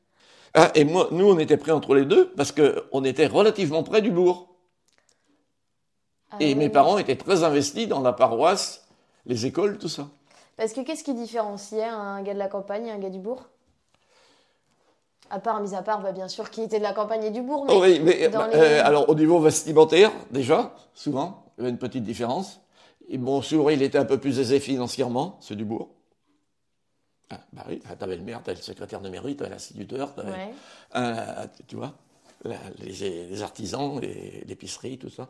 [0.55, 4.01] Ah, et moi, nous, on était prêts entre les deux parce qu'on était relativement près
[4.01, 4.55] du bourg.
[6.31, 8.87] Ah et mes parents étaient très investis dans la paroisse,
[9.25, 10.07] les écoles, tout ça.
[10.57, 13.43] Parce que qu'est-ce qui différenciait un gars de la campagne et un gars du bourg?
[15.29, 17.41] À part, mis à part, bah, bien sûr, qui était de la campagne et du
[17.41, 17.65] bourg.
[17.67, 22.03] Mais oui, mais euh, alors au niveau vestimentaire, déjà, souvent, il y avait une petite
[22.03, 22.61] différence.
[23.07, 25.89] Et bon, souvent, il était un peu plus aisé financièrement, ceux du bourg.
[27.29, 29.51] Ah, bah oui, tu avais le maire, tu avais le secrétaire de mairie, tu avais
[29.51, 31.93] l'instituteur, tu avais, tu vois,
[32.79, 35.29] les, artisans, l'épicerie, tout ça.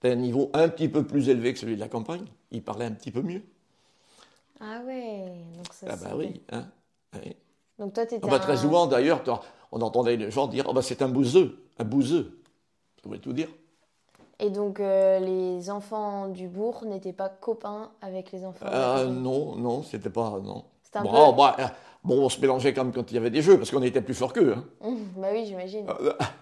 [0.00, 2.26] Tu un niveau un petit peu plus élevé que celui de la campagne.
[2.50, 3.42] Il parlait un petit peu mieux.
[4.60, 6.66] Ah ouais, donc ça Ah bah oui, hein.
[7.78, 9.22] Donc toi, ah bah, Très souvent, d'ailleurs,
[9.72, 12.40] on entendait les gens dire oh bah, c'est un bouseux, un bouseux.
[13.02, 13.48] Ça voulait tout dire.
[14.38, 19.56] Et donc, euh, les enfants du bourg n'étaient pas copains avec les enfants euh, Non,
[19.56, 20.38] non, c'était pas.
[20.42, 20.64] Non.
[20.94, 21.16] Un bon, peu...
[21.18, 21.66] Oh, bah, euh,
[22.04, 24.14] bon, on se mélangeait comme quand il y avait des jeux, parce qu'on était plus
[24.14, 24.54] forts qu'eux.
[24.56, 24.64] Hein.
[25.16, 25.86] Bah oui, j'imagine.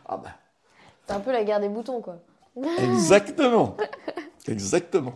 [0.07, 0.31] ah bah.
[1.07, 2.17] C'est un peu la guerre des boutons, quoi.
[2.79, 3.77] Exactement.
[4.49, 5.15] Exactement.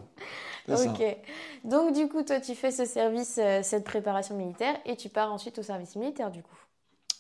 [0.68, 1.16] Ok.
[1.64, 5.33] Donc, du coup, toi, tu fais ce service, euh, cette préparation militaire, et tu pars
[5.33, 6.59] ensuite au service militaire, du coup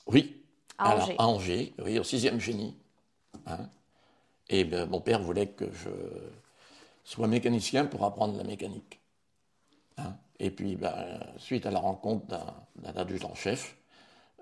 [0.06, 0.42] Oui.
[0.76, 1.14] À Angers.
[1.18, 2.76] À Angers, oui, au 6e génie.
[3.46, 3.68] Hein.
[4.48, 5.88] et ben, mon père voulait que je
[7.04, 9.00] sois mécanicien pour apprendre la mécanique.
[9.96, 10.14] Hein.
[10.38, 10.94] et puis, ben,
[11.38, 13.76] suite à la rencontre d'un adjudant-chef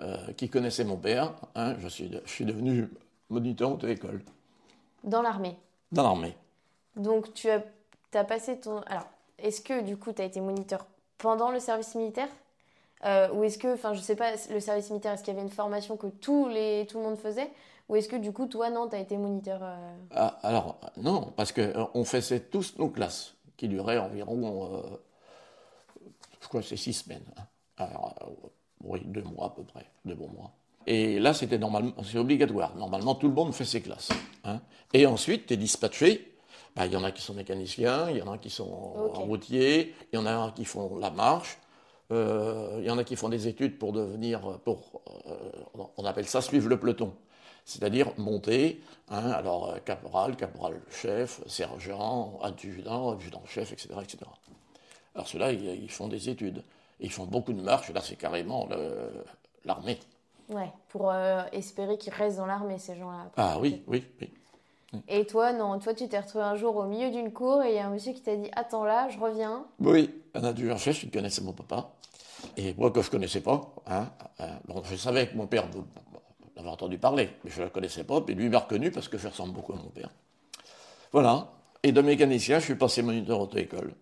[0.03, 2.89] euh, qui connaissait mon père, hein, je, suis, je suis devenu
[3.31, 4.23] moniteur auto-école.
[5.05, 5.57] Dans l'armée
[5.93, 6.37] Dans l'armée.
[6.97, 7.63] Donc, tu as
[8.17, 8.81] tu as passé ton.
[8.87, 9.07] Alors,
[9.39, 10.87] est-ce que du coup, tu as été moniteur
[11.19, 12.29] pendant le service militaire?
[13.05, 15.47] Euh, Ou est-ce que, enfin, je sais pas, le service militaire, est-ce qu'il y avait
[15.47, 17.51] une formation que tous les, tout le monde faisait?
[17.89, 19.77] Ou est-ce que du coup, toi, non, tu as été moniteur euh?
[20.15, 24.83] ah, Alors, non, parce qu'on euh, faisait tous nos classes, qui duraient environ,
[26.41, 27.25] je crois c'est six semaines.
[27.37, 27.43] Hein.
[27.77, 28.15] Alors,
[28.83, 30.53] oui, deux mois à peu près, deux bons mois.
[30.87, 32.77] Et là, c'était normalement, c'est obligatoire.
[32.77, 34.11] Normalement, tout le monde fait ses classes.
[34.45, 34.61] Hein.
[34.93, 36.36] Et ensuite, tu es dispatché
[36.77, 39.95] bah, il y en a qui sont mécaniciens, il y en a qui sont routiers,
[40.13, 41.59] il y en a qui font la marche,
[42.13, 46.27] euh, il y en a qui font des études pour devenir, pour, euh, on appelle
[46.27, 47.15] ça suivre le peloton,
[47.65, 54.19] c'est-à-dire monter, hein, alors euh, caporal, caporal-chef, sergent, adjudant, adjudant-chef, etc., etc.
[55.15, 56.63] Alors ceux-là, ils, font des études,
[57.01, 58.69] ils font beaucoup de marches, là c'est carrément
[59.65, 59.99] l'armée.
[60.51, 61.13] Ouais, pour
[61.53, 63.31] espérer qu'ils restent dans l'armée, ces gens-là.
[63.39, 64.31] Ah oui, oui, oui.
[65.09, 67.75] Et toi, non, toi, tu t'es retrouvé un jour au milieu d'une cour et il
[67.77, 69.67] y a un monsieur qui t'a dit Attends là, je reviens.
[69.81, 71.91] Oui, un adjudant-chef qui connaissait mon papa.
[72.57, 74.09] Et moi, que je ne connaissais pas, hein,
[74.41, 75.65] euh, bon, je savais que mon père
[76.57, 78.23] avait entendu parler, mais je ne le connaissais pas.
[78.29, 80.11] Et lui m'a reconnu parce que je ressemble beaucoup à mon père.
[81.13, 81.49] Voilà.
[81.83, 83.95] Et de mécanicien, je suis passé moniteur auto-école.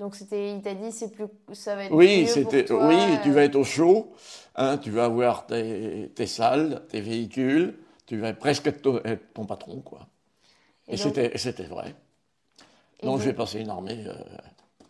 [0.00, 3.44] Donc c'était, il t'a dit, c'est plus, ça va être oui, c'était, oui, tu vas
[3.44, 4.12] être au chaud,
[4.56, 8.82] hein, tu vas avoir tes, tes salles, tes véhicules, tu vas presque être
[9.32, 10.08] ton patron, quoi.
[10.88, 11.94] Et, c'était vrai.
[13.02, 14.14] donc, j'ai passé une armée euh,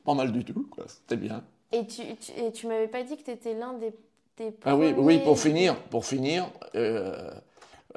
[0.05, 0.69] pas mal du tout.
[0.87, 1.45] C'était bien.
[1.73, 3.93] Et tu, tu, tu m'avais pas dit que tu étais l'un des,
[4.37, 7.31] des Ah oui, oui, pour finir, pour finir euh,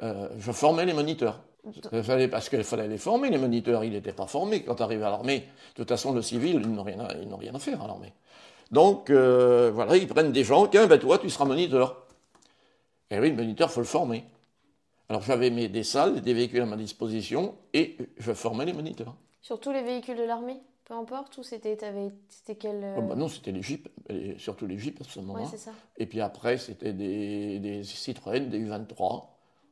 [0.02, 1.40] euh, je formais les moniteurs.
[2.30, 3.84] parce qu'il fallait les former, les moniteurs.
[3.84, 5.40] Ils n'étaient pas formés quand arrivé à l'armée.
[5.40, 8.12] De toute façon, le civil, ils n'ont rien, à, rien à faire à l'armée.
[8.70, 10.66] Donc, voilà, ils prennent des gens.
[10.68, 12.06] Tiens, ben toi, tu seras moniteur.
[13.10, 14.24] Et oui, le moniteur, il faut le former.
[15.08, 19.14] Alors j'avais des salles, des véhicules à ma disposition et je formais les moniteurs.
[19.40, 21.78] Sur tous les véhicules de l'armée Peu importe Ou c'était
[22.58, 22.94] quel.
[22.98, 23.88] Oh, bah non, c'était les Jeeps,
[24.36, 25.44] surtout les Jeeps à ce moment-là.
[25.44, 25.72] Ouais.
[25.96, 29.24] Et puis après, c'était des, des, Citroën, des U23.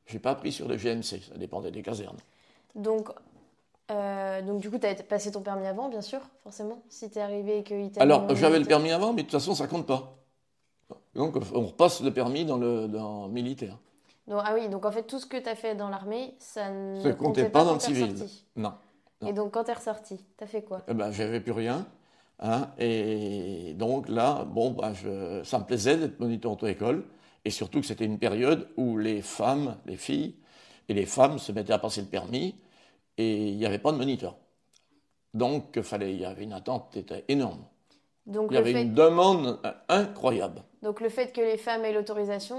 [0.06, 2.16] Je n'ai pas appris sur les GMC, ça dépendait des casernes.
[2.74, 3.08] Donc,
[3.90, 7.18] euh, donc du coup, tu as passé ton permis avant, bien sûr, forcément, si tu
[7.18, 8.00] es arrivé et t'a.
[8.00, 10.16] Alors, j'avais le permis avant, mais de toute façon, ça compte pas.
[11.14, 13.78] Donc, on repasse le permis dans le dans militaire
[14.28, 16.96] ah oui, donc en fait, tout ce que tu as fait dans l'armée, ça ne
[16.96, 18.14] comptait, comptait pas, dans le civil.
[18.56, 18.74] Non,
[19.26, 20.82] Et donc, quand tu es ressorti, tu as fait quoi?
[20.88, 21.86] Eh ben, J'avais plus rien.
[22.38, 27.04] Hein, et donc là, bon, bah, je, ça me plaisait d'être moniteur auto-école.
[27.44, 30.34] Et surtout que c'était une période où les femmes, les filles
[30.88, 32.56] et les femmes se mettaient à passer le permis
[33.16, 34.36] et il n'y avait pas de moniteur.
[35.32, 37.64] Donc, fallait, il y avait une attente était énorme.
[38.26, 40.62] Donc Il y avait fait, une demande euh, incroyable.
[40.82, 42.58] donc le fait que les femmes aient l'autorisation,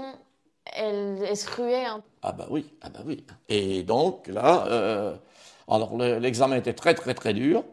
[0.64, 3.24] elles, elles se ruaient un Ah bah oui, ah bah oui.
[3.48, 5.16] Et donc là, euh,
[5.68, 7.64] alors le- l'examen était très très très dur.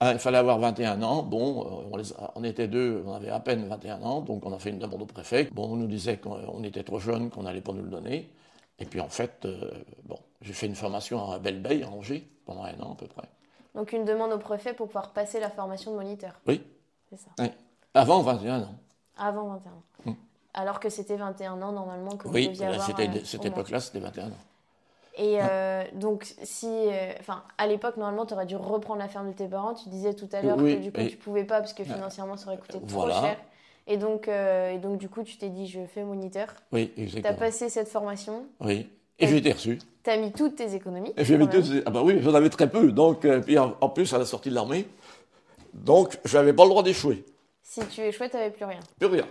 [0.00, 1.22] Hein, il fallait avoir 21 ans.
[1.24, 4.46] Bon, euh, on, les a- on était deux, on avait à peine 21 ans, donc
[4.46, 5.48] on a fait une demande au préfet.
[5.52, 8.30] Bon, on nous disait qu'on on était trop jeunes, qu'on n'allait pas nous le donner.
[8.78, 9.72] Et puis en fait, euh,
[10.04, 13.26] bon, j'ai fait une formation à Belle-Bay, à Angers, pendant un an à peu près.
[13.74, 16.32] Donc une demande au préfet pour pouvoir passer la formation de moniteur.
[16.46, 16.62] Oui,
[17.10, 17.30] C'est ça.
[17.40, 17.48] oui.
[17.94, 18.74] avant 21 ans.
[19.16, 19.82] Avant 21 ans.
[20.04, 20.12] Mm.
[20.54, 23.00] Alors que c'était 21 ans normalement que vous Oui, deviez là, avoir.
[23.00, 24.30] euh, cette époque-là, c'était 21 ans.
[25.16, 26.66] Et euh, donc, si.
[26.68, 29.74] euh, Enfin, à l'époque, normalement, tu aurais dû reprendre la ferme de tes parents.
[29.74, 31.08] Tu disais tout à l'heure Oui, que du coup, oui.
[31.08, 33.20] tu pouvais pas parce que financièrement, ça aurait coûté trop Voilà.
[33.20, 33.36] cher.
[33.86, 36.48] Et donc, euh, et donc, du coup, tu t'es dit, je fais moniteur.
[36.72, 37.38] Oui, Tu as exactement.
[37.38, 38.46] passé cette formation.
[38.60, 38.88] Oui.
[39.18, 39.78] Et j'ai été reçu.
[40.04, 41.12] Tu as mis toutes tes économies.
[41.16, 41.48] Et quand même.
[41.50, 42.92] tous- ah bah oui, j'en avais très peu.
[42.92, 44.86] Donc, puis en, en plus, à la sortie de l'armée,
[45.74, 47.24] donc j'avais pas le droit d'échouer.
[47.62, 48.80] Si tu échouais, tu n'avais plus rien.
[48.98, 49.26] Plus rien.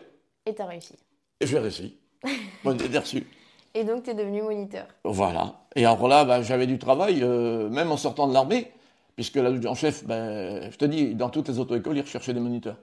[0.45, 0.95] Et tu as réussi.
[1.39, 1.97] Et j'ai réussi.
[2.65, 3.27] Été reçu.
[3.73, 4.87] Et donc, tu es devenu moniteur.
[5.03, 5.61] Voilà.
[5.75, 8.71] Et alors là, bah, j'avais du travail, euh, même en sortant de l'armée,
[9.15, 12.77] puisque l'adjudant-chef, ben, je te dis, dans toutes les auto-écoles, ils recherchaient des moniteurs.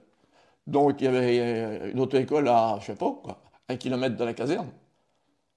[0.67, 4.23] Donc, il y avait euh, une auto-école à, je sais pas, quoi, un kilomètre de
[4.23, 4.69] la caserne.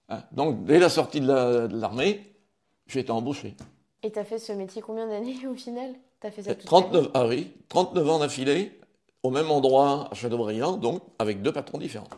[0.08, 0.22] Hein.
[0.32, 2.20] Donc, dès la sortie de la- de l'armée,
[2.86, 3.54] j'ai été embauché.
[4.02, 5.92] Et tu as fait ce métier combien d'années au final?
[6.20, 6.82] Tu as fait ça toute ta vie?
[6.90, 8.78] 39, ah oui, 39 ans d'affilée,
[9.22, 12.08] au même endroit à Châteaubriand, donc avec deux patrons différents.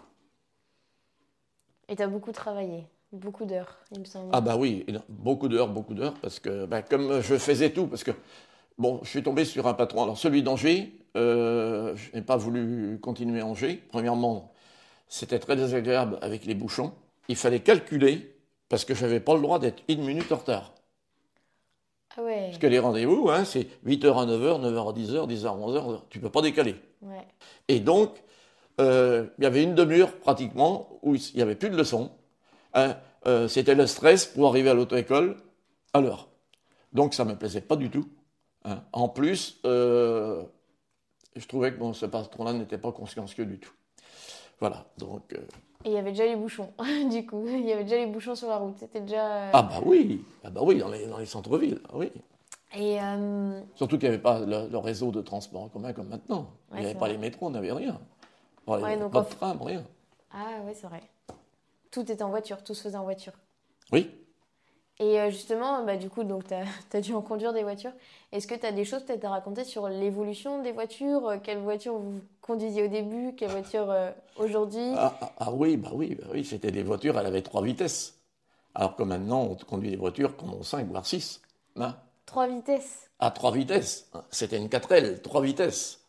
[1.90, 2.86] Et tu as beaucoup travaillé.
[3.12, 4.30] Beaucoup d'heures, il me semble.
[4.32, 8.04] Ah bah oui, beaucoup d'heures, beaucoup d'heures, parce que bah, comme je faisais tout, parce
[8.04, 8.12] que
[8.78, 13.00] bon, je suis tombé sur un patron, alors celui d'Angers, euh, je n'ai pas voulu
[13.02, 13.82] continuer à Angers.
[13.88, 14.52] Premièrement,
[15.08, 16.92] c'était très désagréable avec les bouchons.
[17.26, 18.36] Il fallait calculer,
[18.68, 20.72] parce que je n'avais pas le droit d'être une minute en retard.
[22.16, 22.46] Ah ouais.
[22.46, 26.02] Parce que les rendez-vous, hein, c'est 8h à 9h, 9h à 10h, 10h à 11h,
[26.10, 26.76] tu ne peux pas décaler.
[27.02, 27.26] ouais.
[27.66, 28.22] Et donc,
[28.80, 32.10] euh, il y avait une demi-heure pratiquement où il n'y avait plus de leçons.
[32.74, 35.36] Hein, euh, C'était le stress pour arriver à l'auto-école
[35.92, 36.28] à l'heure.
[36.92, 38.08] Donc ça ne me plaisait pas du tout.
[38.64, 38.82] hein.
[38.92, 40.42] En plus, euh,
[41.36, 43.72] je trouvais que bon, ce patron-là n'était pas consciencieux du tout.
[44.60, 45.32] Voilà, donc...
[45.84, 46.70] Et il y avait déjà les bouchons,
[47.10, 47.46] du coup.
[47.48, 48.76] Il y avait déjà les bouchons sur la route.
[48.78, 49.50] C'était déjà.
[49.52, 52.10] ah bah oui, ah bah oui, dans les, dans les centres-villes, ah oui.
[52.76, 56.08] Et euh, Surtout qu'il n'y avait pas le, le réseau de transport en commun comme
[56.08, 56.50] maintenant.
[56.74, 57.12] il n'y avait pas vrai.
[57.12, 57.98] les métros, on n'avait rien.
[58.70, 59.84] Pas, les- Ouais, donc pas de train, rien.
[60.32, 61.02] Ah ouais, c'est vrai.
[61.90, 63.34] Tout était en voiture, tout se faisait en voiture.
[63.92, 64.10] Oui,
[64.98, 67.92] Et euh, justement, bah, du coup, donc tu as, dû en conduire des voitures.
[68.32, 71.58] Est-ce que tu as des choses peut-être à raconter sur l'évolution des voitures euh, Quelle
[71.58, 74.92] voiture vous conduisiez au début Quelle voiture euh, aujourd'hui?
[74.94, 78.18] Ah, ah, ah oui, bah oui, bah oui, c'était des voitures, elles avaient trois vitesses.
[78.74, 81.40] Alors que maintenant, on conduit des voitures qui en ont cinq, voire six.
[81.76, 83.10] Hein Trois vitesses?
[83.20, 84.10] à trois vitesses.
[84.32, 85.99] C'était une 4L, trois vitesses.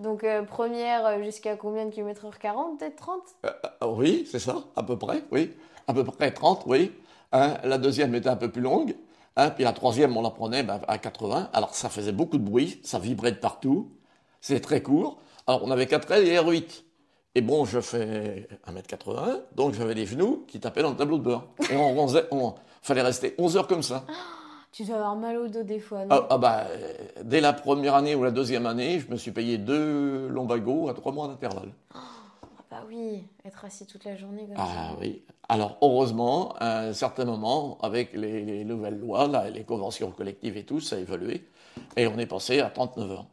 [0.00, 4.38] Donc euh, première euh, jusqu'à combien de kilomètres heure 40 Peut-être 30 Euh, oui, c'est
[4.38, 5.52] ça, à peu près, oui.
[5.86, 6.92] À peu près 30, oui.
[7.32, 8.96] Hein, la deuxième était un peu plus longue.
[9.36, 11.50] Hein, puis la troisième, on la prenait ben, à 80.
[11.52, 13.92] Alors ça faisait beaucoup de bruit, ça vibrait de partout.
[14.40, 15.18] C'était très court.
[15.46, 16.82] Alors on avait 4L et R8.
[17.36, 21.22] Et bon, je fais 1m80, donc j'avais les genoux qui tapaient dans le tableau de
[21.22, 21.44] bord.
[21.70, 24.04] Et on, ronzait- on fallait rester 11 heures comme ça.
[24.72, 26.66] Tu dois avoir mal au dos des fois, non Ah, ah bah,
[27.22, 30.94] dès la première année ou la deuxième année, je me suis payé deux lombagos à
[30.94, 31.72] trois mois d'intervalle.
[31.94, 34.96] Ah Bah oui, être assis toute la journée comme Ah ça.
[35.00, 35.24] oui.
[35.48, 40.56] Alors heureusement, à un certain moment, avec les, les nouvelles lois, là, les conventions collectives
[40.56, 41.48] et tout, ça a évolué.
[41.96, 43.26] Et on est passé à 39 heures.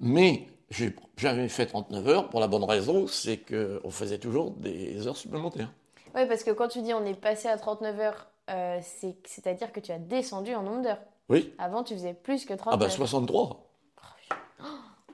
[0.00, 5.06] Mais j'ai jamais fait 39 heures pour la bonne raison, c'est qu'on faisait toujours des
[5.06, 5.72] heures supplémentaires.
[6.14, 9.72] Ouais, parce que quand tu dis on est passé à 39 heures, euh, c'est- c'est-à-dire
[9.72, 11.00] que tu as descendu en nombre d'heures.
[11.28, 11.54] Oui.
[11.58, 12.74] Avant, tu faisais plus que 39.
[12.74, 13.68] Ah ben 63.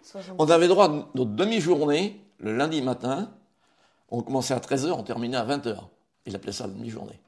[0.02, 0.36] 60.
[0.38, 3.30] On avait droit à notre demi-journée le lundi matin.
[4.10, 5.76] On commençait à 13h, on terminait à 20h.
[6.24, 7.20] Il appelait ça la demi-journée.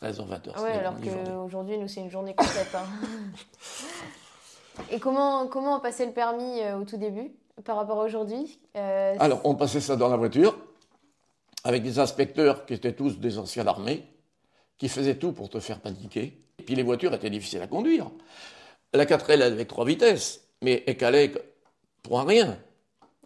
[0.00, 0.62] 13h, 20h.
[0.62, 2.74] Ouais, alors qu'aujourd'hui, nous, c'est une journée complète.
[2.74, 2.86] hein.
[4.90, 7.32] Et comment, comment on passait le permis euh, au tout début
[7.64, 10.56] par rapport à aujourd'hui Euh, Alors, on passait ça dans la voiture,
[11.62, 14.04] avec des inspecteurs qui étaient tous des anciens d'armée,
[14.78, 16.38] qui faisaient tout pour te faire paniquer.
[16.58, 18.10] Et puis les voitures étaient difficiles à conduire.
[18.92, 21.32] La 4L elle avait trois vitesses, mais elle calait
[22.02, 22.58] pour un rien.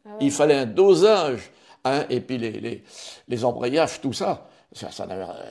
[0.05, 0.17] Ah ouais.
[0.23, 1.51] Il fallait un dosage,
[1.85, 2.83] hein, et puis les, les,
[3.29, 4.91] les embrayages, tout ça, ça,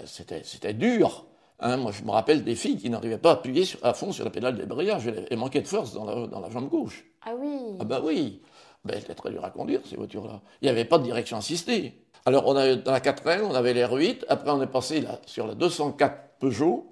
[0.05, 1.25] c'était dur.
[1.59, 1.77] hein.
[1.77, 4.23] moi, je me rappelle des filles qui n'arrivaient pas à appuyer sur- à fond sur
[4.25, 7.05] la pédale débrayage, elles, elles manquaient de force dans la, dans la jambe gauche.
[7.23, 8.41] Ah oui Ah bah oui,
[8.87, 10.41] ben, c'était très dur à conduire ces voitures-là.
[10.61, 11.93] Il n'y avait pas de direction assistée.
[12.25, 15.19] Alors on avait, dans la 4L, on avait l'air 8, après on est passé là,
[15.25, 16.91] sur la 204 Peugeot,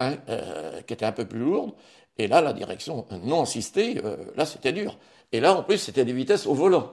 [0.00, 1.72] hein, euh, qui était un peu plus lourde,
[2.18, 4.98] Et là, la direction non assistée, euh, là, c'était dur.
[5.32, 6.92] Et là, en plus, c'était des vitesses au volant.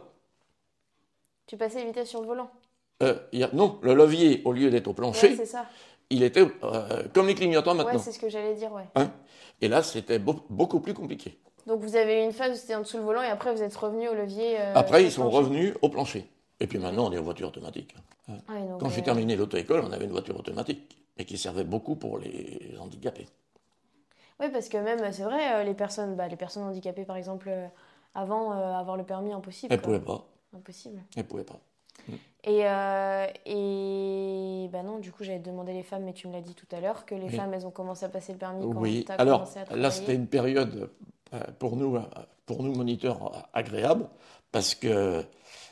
[1.47, 2.49] Tu passais les vitesses sur le volant?
[3.03, 5.65] Euh, il y a- non, le levier, au lieu d'être au plancher, Ouais, ça.
[6.09, 6.45] il était
[7.13, 7.93] comme les clignotants maintenant.
[7.93, 8.87] Ouais, c'est ce que j'allais dire, ouais.
[8.95, 9.11] Hein?
[9.61, 11.37] Et là, c'était beau- beaucoup plus compliqué.
[11.67, 13.61] Donc vous avez eu une phase où c'était en dessous le volant et après vous
[13.61, 14.59] êtes revenu au levier.
[14.59, 15.37] euh, Après, ils sont plancher.
[15.37, 16.25] revenus au plancher.
[16.59, 17.93] Et puis maintenant, on est en voiture automatique.
[18.27, 18.39] Donc,
[18.79, 22.17] Quand j'ai euh, terminé l'auto-école, on avait une voiture automatique et qui servait beaucoup pour
[22.19, 23.27] les handicapés.
[24.39, 27.51] Oui, parce que même, c'est vrai, euh, les personnes, bah, les personnes handicapées, par exemple,
[28.15, 29.73] avant euh, avoir le permis, impossible.
[29.73, 30.25] Elles ne pouvaient pas.
[30.55, 31.03] Impossible.
[31.15, 31.59] Elles pouvaient pas.
[32.43, 36.41] Et, euh, et bah non, du coup, j'avais demandé les femmes, mais tu me l'as
[36.41, 37.35] dit tout à l'heure, que les Oui.
[37.35, 39.63] femmes, elles ont commencé à passer le permis quand Oui, tu as alors commencé à
[39.63, 39.91] là, travailler.
[39.91, 40.89] c'était une période
[41.59, 42.01] pour nous, euh,
[42.45, 44.07] pour nous moniteurs euh, agréable
[44.51, 45.23] parce que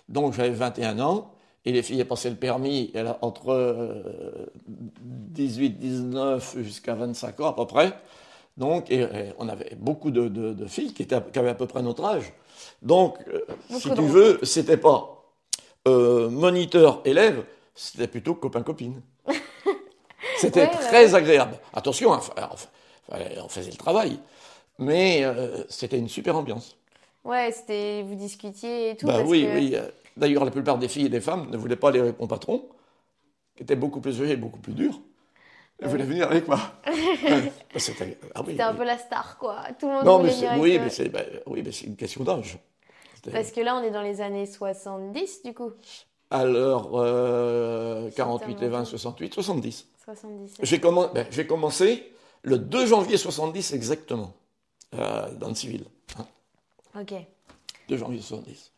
[0.09, 1.31] donc j'avais 21 ans
[1.65, 4.45] et les filles passaient le permis elle entre euh,
[4.99, 7.93] 18, 19 jusqu'à 25 ans à peu près.
[8.57, 11.55] Donc, et, et on avait beaucoup de, de- de filles qui, étaient, qui avaient à
[11.55, 12.31] peu près notre âge.
[12.81, 15.25] Donc, euh, si tu veux, c'était pas
[15.87, 17.43] euh, moniteur-élève,
[17.73, 19.01] c'était plutôt copain-copine.
[20.37, 21.57] C'était Ouais, ouais, très agréable.
[21.73, 24.19] Attention, on faisait le travail,
[24.79, 26.77] mais euh, c'était une super ambiance.
[27.23, 29.07] Ouais, c'était, vous discutiez et tout.
[29.07, 29.71] Bah parce oui, que- oui.
[29.75, 32.27] euh, D'ailleurs, la plupart des filles et des femmes ne voulaient pas aller avec mon
[32.27, 32.69] patron,
[33.57, 34.97] qui était beaucoup plus âgé et beaucoup plus dur.
[35.81, 36.57] Elles voulaient venir avec moi.
[36.87, 38.77] Ouais, C'était ah oui, un oui.
[38.77, 39.57] peu la star, quoi.
[39.77, 41.71] Tout le monde Non, voulait mais venir c'est- avec oui, mais c'est bah, oui, mais
[41.73, 42.57] c'est une question d'âge.
[43.29, 45.71] Parce que là, on est dans les années 70, du coup.
[46.29, 48.85] Alors, euh, 48 et 20, longtemps.
[48.85, 49.87] 68, 70.
[50.05, 50.53] 70.
[50.61, 52.09] J'ai commen- ben, j'ai commencé
[52.43, 54.31] le 2 janvier 70 exactement,
[54.93, 55.85] euh, dans le civil.
[56.17, 56.25] hein,
[56.95, 57.13] Ok.
[57.89, 58.71] 2 janvier 70.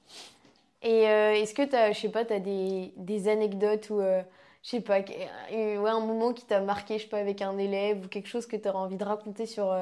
[0.81, 3.99] Et euh, est-ce que tu as, je sais pas, tu as des, des anecdotes ou,
[3.99, 4.21] euh,
[4.63, 7.57] je sais pas, euh, ouais, un moment qui t'a marqué, je sais pas, avec un
[7.57, 9.75] élève ou quelque chose que tu aurais envie de raconter sur,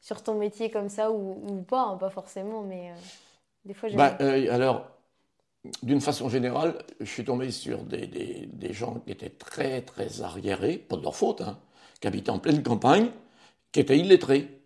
[0.00, 2.92] sur ton métier comme ça ou, ou pas, hein, pas forcément, mais
[3.64, 3.98] des fois j'ai.
[3.98, 4.86] Euh, alors,
[5.82, 10.22] d'une façon générale, je suis tombé sur des, des- des gens qui étaient très, très
[10.22, 11.58] arriérés, pas de leur faute, hein,
[12.00, 13.10] qui habitaient en pleine campagne,
[13.72, 14.61] qui étaient illettrés.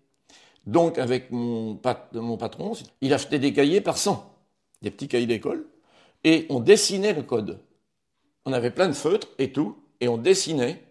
[0.67, 4.35] Donc, avec mon, pat- mon patron, il achetait des cahiers par 100,
[4.83, 5.67] des petits cahiers d'école,
[6.25, 7.61] et on dessinait le code.
[8.45, 10.83] On avait plein de feutres et tout, et on dessinait,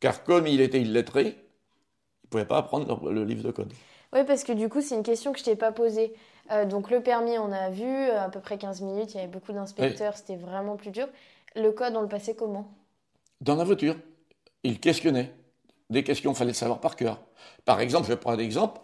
[0.00, 3.72] car comme il était illettré, il ne pouvait pas apprendre le, le livre de code.
[4.12, 6.12] Oui, parce que du coup, c'est une question que je t'ai pas posée.
[6.50, 9.20] Euh, donc, le permis, on a vu, euh, à peu près 15 minutes, il y
[9.20, 11.08] avait beaucoup d'inspecteurs, c'était vraiment plus dur.
[11.54, 12.68] Le code, on le passait comment?
[13.40, 13.96] Dans la voiture,
[14.62, 15.34] il questionnait.
[15.90, 17.20] Des questions, il fallait le savoir par cœur.
[17.64, 18.80] Par exemple, je prends un exemple.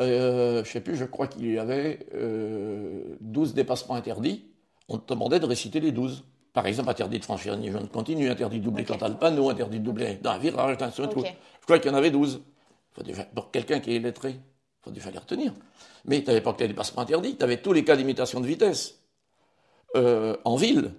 [0.00, 4.46] Euh, je sais plus, je crois qu'il y avait euh, 12 dépassements interdits.
[4.88, 6.24] On te demandait de réciter les 12.
[6.52, 9.50] Par exemple, interdit de franchir une zone continue, interdit de doubler quand t'as le panneau,
[9.50, 10.90] interdit de doubler dans un virage, dans un.
[10.90, 12.40] Je crois qu'il y en avait 12.
[12.92, 15.52] Faut déjà, pour quelqu'un qui est lettré, il faut déjà les retenir.
[16.04, 18.46] Mais tu n'avais pas que les dépassements interdits, tu avais tous les cas d'imitation de
[18.46, 19.00] vitesse.
[19.96, 20.94] Euh, en ville,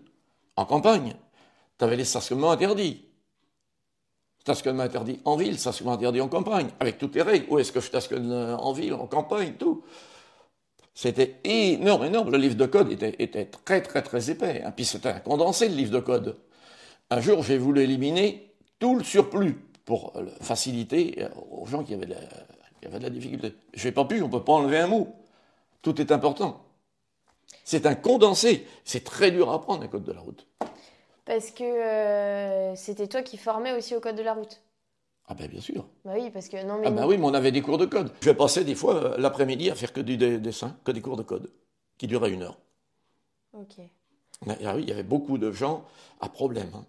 [0.55, 1.13] en campagne,
[1.77, 3.08] tu avais les stationnements interdits.
[4.39, 7.45] Stationnement interdit en ville, stationnement interdit en campagne, avec toutes les règles.
[7.49, 9.83] Où est-ce que je stationne euh, en ville, en campagne, tout?
[10.93, 12.31] C'était énorme, énorme.
[12.31, 14.63] Le livre de code était, très, très, très épais.
[14.65, 14.71] hein.
[14.71, 16.37] Puis c'était un condensé, le livre de code.
[17.09, 21.93] Un jour, j'ai voulu éliminer tout le surplus pour euh, faciliter euh, aux gens qui
[21.93, 22.19] avaient de la,
[22.81, 23.53] qui avaient de la difficulté.
[23.73, 25.07] Je n'ai pas pu, on ne peut pas enlever un mot.
[25.81, 26.65] Tout est important.
[27.63, 28.67] C'est un condensé.
[28.83, 30.47] C'est très dur à apprendre, un code de la route.
[31.29, 34.59] Parce que euh, c'était toi qui formais aussi au code de la route.
[35.27, 35.85] Ah ben bien sûr.
[36.03, 36.87] Bah oui, parce que non, mais.
[36.87, 38.11] Ah ben oui, mais on avait des cours de code.
[38.21, 41.21] Je passais des fois euh, l'après-midi à faire que du dessin, que des cours de
[41.21, 41.51] code,
[41.99, 42.57] qui duraient une heure.
[43.53, 43.75] Ok.
[44.47, 45.85] Ah oui, il y avait beaucoup de gens
[46.19, 46.71] à problème.
[46.73, 46.83] hein.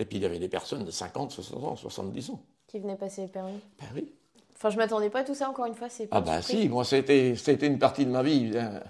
[0.00, 2.42] Et puis il y avait des personnes de 50, 60 ans, 70 ans.
[2.66, 3.60] Qui venait passer le permis.
[3.78, 4.10] Ben oui.
[4.56, 6.62] Enfin, je m'attendais pas à tout ça, encore une fois, c'est pas Ah ben surprise.
[6.62, 8.80] si, moi c'était c'était une partie de ma vie euh,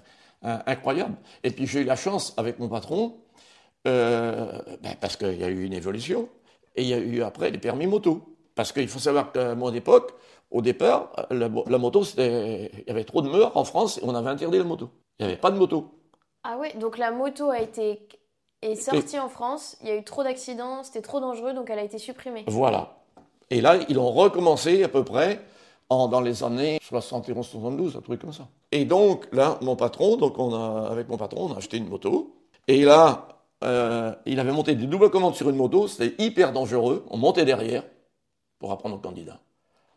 [0.45, 1.15] euh, incroyable.
[1.43, 3.17] Et puis j'ai eu la chance avec mon patron,
[3.87, 6.29] euh, ben, parce qu'il y a eu une évolution,
[6.75, 8.21] et il y a eu après les permis moto.
[8.55, 10.13] Parce qu'il faut savoir qu'à mon époque,
[10.51, 13.97] au départ, la, mo- la moto, c'était, il y avait trop de meurtres en France
[13.97, 14.89] et on avait interdit la moto.
[15.19, 15.91] Il n'y avait pas de moto.
[16.43, 18.07] Ah ouais, donc la moto a été
[18.61, 21.79] est sortie en France, il y a eu trop d'accidents, c'était trop dangereux, donc elle
[21.79, 22.45] a été supprimée.
[22.47, 22.97] Voilà.
[23.49, 25.41] Et là, ils ont recommencé à peu près
[25.89, 28.47] en, dans les années 71-72, un truc comme ça.
[28.71, 31.87] Et donc, là, mon patron, donc on a, avec mon patron, on a acheté une
[31.87, 32.33] moto.
[32.67, 33.27] Et là,
[33.63, 37.05] euh, il avait monté des doubles commandes sur une moto, c'était hyper dangereux.
[37.09, 37.83] On montait derrière
[38.59, 39.39] pour apprendre au candidat.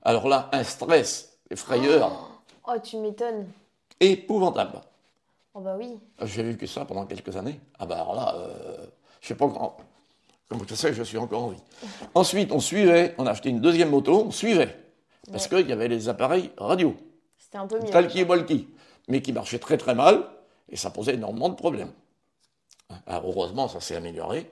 [0.03, 2.11] Alors là, un stress, des frayeurs
[2.67, 3.47] Oh, tu m'étonnes.
[4.01, 4.81] épouvantables.
[5.55, 5.99] Oh bah oui.
[6.23, 7.59] J'ai vécu ça pendant quelques années.
[7.79, 8.87] Ah bah alors là, euh,
[9.21, 9.77] je sais pas quand.
[10.49, 11.63] Comme tu sais, je suis encore en vie.
[12.15, 14.75] Ensuite, on suivait, on a acheté une deuxième moto, on suivait.
[15.31, 16.95] Parce qu'il y avait les appareils radio.
[17.39, 17.91] C'était un peu mieux.
[17.91, 18.67] talkie-walkie,
[19.09, 20.25] mais qui marchait très très mal
[20.71, 21.93] et ça posait énormément de problèmes.
[23.07, 24.51] Alors, heureusement, ça s'est amélioré.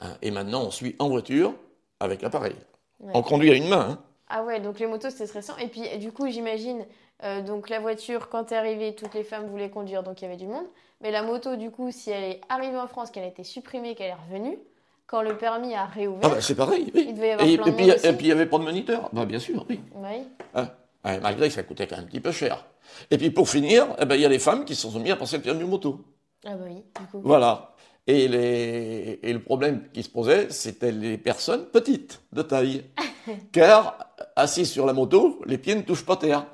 [0.00, 1.54] hein, Et maintenant, on suit en voiture
[2.00, 2.54] avec l'appareil.
[3.00, 3.12] Ouais.
[3.14, 3.88] On conduit à une main.
[3.90, 3.98] hein.
[4.28, 5.56] Ah ouais, donc les motos c'était stressant.
[5.58, 6.86] Et puis du coup, j'imagine,
[7.24, 10.26] euh, donc la voiture, quand t'es arrivé, toutes les femmes voulaient conduire, donc il y
[10.26, 10.64] avait du monde.
[11.02, 13.94] Mais la moto, du coup, si elle est arrivée en France, qu'elle a été supprimée,
[13.94, 14.58] qu'elle est revenue,
[15.06, 17.04] quand le permis a réouvert, Ah bah, c'est pareil, oui.
[17.10, 18.06] Il devait y avoir et, plein et de puis, monde aussi.
[18.06, 19.10] et puis, il n'y avait pas de moniteur.
[19.12, 19.78] Bah, bien sûr, oui.
[19.94, 20.22] oui.
[20.54, 20.68] Hein.
[21.04, 22.64] Ouais, malgré que ça coûtait quand même un petit peu cher.
[23.10, 25.10] Et puis, pour finir, eh ben, il y a les femmes qui se sont mis
[25.10, 26.00] à passer le permis moto.
[26.46, 27.20] Ah bah oui, du coup.
[27.22, 27.73] Voilà.
[28.06, 32.84] Et, les, et le problème qui se posait, c'était les personnes petites de taille.
[33.52, 33.98] Car,
[34.36, 36.44] assises sur la moto, les pieds ne touchent pas terre.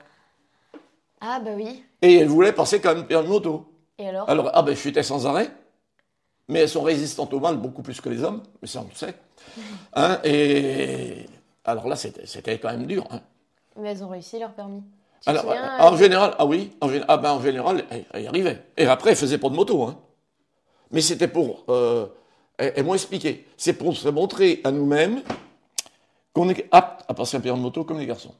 [1.20, 1.84] Ah bah oui.
[2.02, 3.66] Et elles voulaient passer quand même le permis moto.
[3.98, 4.30] Et alors?
[4.30, 5.50] Alors, ah ben, je chutais sans arrêt.
[6.48, 8.94] Mais elles sont résistantes au mal beaucoup plus que les hommes, mais ça on le
[8.94, 9.14] sait.
[9.94, 11.26] Hein, et
[11.64, 13.06] alors là, c'était quand même dur.
[13.10, 13.20] hein.
[13.76, 14.82] Mais elles ont réussi leur permis.
[15.22, 18.22] Tu Alors, souviens, en euh, général, ah oui, en, ah ben, en général, elles, elles
[18.22, 18.62] y arrivaient.
[18.76, 19.82] Et après, elles faisaient pas de moto.
[19.84, 19.98] Hein.
[20.90, 21.64] Mais c'était pour.
[21.68, 22.06] Euh,
[22.58, 23.46] elles m'ont expliqué.
[23.56, 25.22] C'est pour se montrer à nous-mêmes
[26.32, 28.34] qu'on est apte à passer un permis de moto comme les garçons.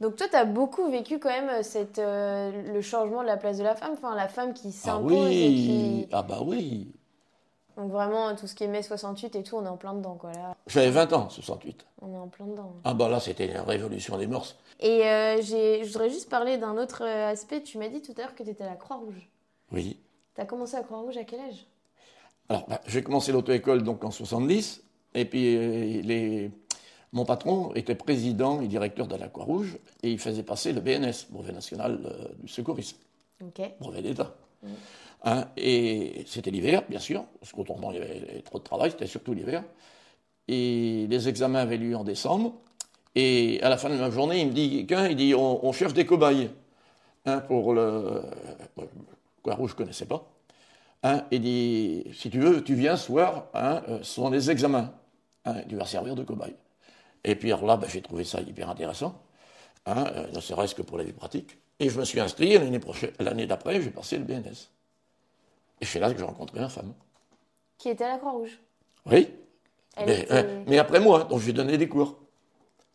[0.00, 3.58] Donc toi, t'as beaucoup vécu quand même euh, cette, euh, le changement de la place
[3.58, 6.08] de la femme, enfin la femme qui Ah s'impose et oui, qui...
[6.12, 6.88] ah bah oui.
[7.76, 10.14] Donc vraiment, tout ce qui est mai 68 et tout, on est en plein dedans,
[10.14, 10.30] quoi.
[10.32, 11.84] Là, J'avais 20 ans, 68.
[12.02, 12.72] on est en plein dedans.
[12.84, 14.56] Ah bah là, c'était la révolution des mœurs.
[14.80, 17.62] Et euh, je voudrais juste parler d'un autre euh, aspect.
[17.62, 19.28] Tu m'as dit tout à l'heure que tu étais à la Croix-Rouge.
[19.72, 19.96] Oui.
[20.34, 21.66] T'as commencé à Croix-Rouge à quel âge?
[22.48, 24.82] Alors, bah, j'ai commencé l'auto-école donc en 70,
[25.14, 26.50] et puis euh, les...
[27.12, 31.30] mon patron était président et directeur de la Croix-Rouge, et il faisait passer le BNS,
[31.30, 32.98] Brevet National euh, du Secourisme,
[33.80, 34.34] brevet d'État.
[35.26, 39.06] Hein, et c'était l'hiver, bien sûr, parce qu'autrement il y avait trop de travail, c'était
[39.06, 39.62] surtout l'hiver.
[40.48, 42.54] Et les examens avaient lieu en décembre,
[43.14, 45.72] et à la fin de la journée, il me dit, qu'un, il dit, on, on
[45.72, 46.50] cherche des cobayes
[47.24, 48.22] hein, pour le...
[49.44, 50.26] Croix-Rouge, je ne connaissais pas.
[51.02, 54.50] Hein, il dit, si tu veux, tu viens ce soir, hein, euh, ce sont les
[54.50, 54.92] examens.
[55.44, 56.56] Hein, tu vas servir de cobaye.
[57.24, 59.22] Et puis alors là, ben, j'ai trouvé ça hyper intéressant,
[59.86, 61.58] hein, euh, ne serait-ce que pour la vie pratique.
[61.80, 62.58] Et je me suis inscrit,
[63.20, 64.70] l'année d'après, j'ai passé le BNS.
[65.80, 66.94] Et c'est là que j'ai rencontré ma femme.
[67.78, 68.58] Qui était à la Croix-Rouge
[69.06, 69.28] Oui,
[69.96, 72.16] Elle mais, était- mais après moi, donc j'ai donné des cours.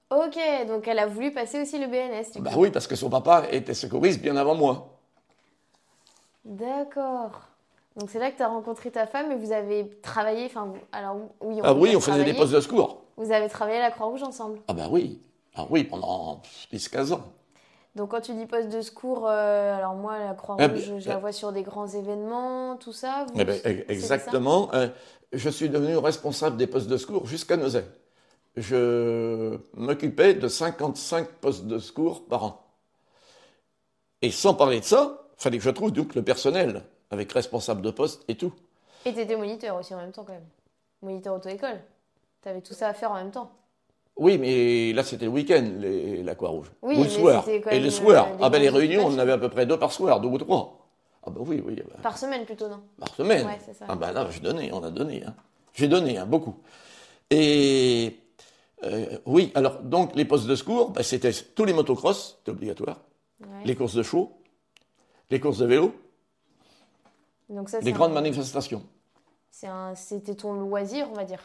[0.09, 0.37] Ok,
[0.67, 2.33] donc elle a voulu passer aussi le BNS.
[2.33, 2.61] Du Bah coup.
[2.61, 4.98] oui, parce que son papa était secouriste bien avant moi.
[6.49, 7.31] D'accord.
[7.95, 10.45] Donc c'est là que tu as rencontré ta femme et vous avez travaillé.
[10.47, 13.01] Enfin, alors oui, Ah oui, on faisait des postes de secours.
[13.17, 14.59] Vous avez travaillé à la Croix-Rouge ensemble.
[14.67, 15.21] Ah bah oui,
[15.55, 16.41] ah oui, pendant
[16.73, 17.21] 10-15 ans.
[17.95, 21.09] Donc quand tu dis poste de secours, euh, alors moi la Croix-Rouge, Eh ben, je
[21.09, 23.25] la euh, vois sur des grands événements, tout ça.
[23.27, 24.69] vous- Eh ben, exactement.
[24.73, 24.87] euh,
[25.33, 27.85] je suis devenu responsable des postes de secours jusqu'à Nozay.
[28.55, 32.65] Je m'occupais de 55 postes de secours par an.
[34.21, 37.91] Et sans parler de ça, fallait que je trouve donc le personnel avec responsable de
[37.91, 38.53] poste et tout.
[39.05, 40.45] Et tu étais moniteur aussi en même temps quand même.
[41.01, 41.79] Moniteur auto-école.
[42.43, 43.51] Tu avais tout ça à faire en même temps.
[44.17, 46.69] Oui, mais là c'était le week-end, les- la Croix-Rouge.
[46.81, 47.47] Oui, ou le soir.
[47.47, 48.27] Et le euh, soir.
[48.37, 50.27] des Ah ben les réunions, on en avait à peu près deux par soir, deux
[50.27, 50.87] ou trois.
[51.25, 51.75] Ah ben oui, oui.
[51.75, 52.81] ben, Par semaine plutôt, non?
[52.99, 53.45] Par semaine.
[53.47, 53.85] Ouais, c'est ça.
[53.87, 55.23] Ah ben là, j'ai donné, on a donné.
[55.25, 55.33] hein.
[55.73, 56.55] J'ai donné, hein, beaucoup.
[57.29, 58.19] Et
[58.83, 62.99] euh, oui, alors donc les postes de secours, ben, c'était tous les motocross, c'était obligatoire,
[63.41, 63.47] Ouais.
[63.65, 64.38] les courses de chevaux,
[65.29, 65.93] les courses de vélo,
[67.49, 68.83] Donc ça, les c'est grandes un- manifestations.
[69.51, 71.41] c'est un- C'était ton loisir, on va dire.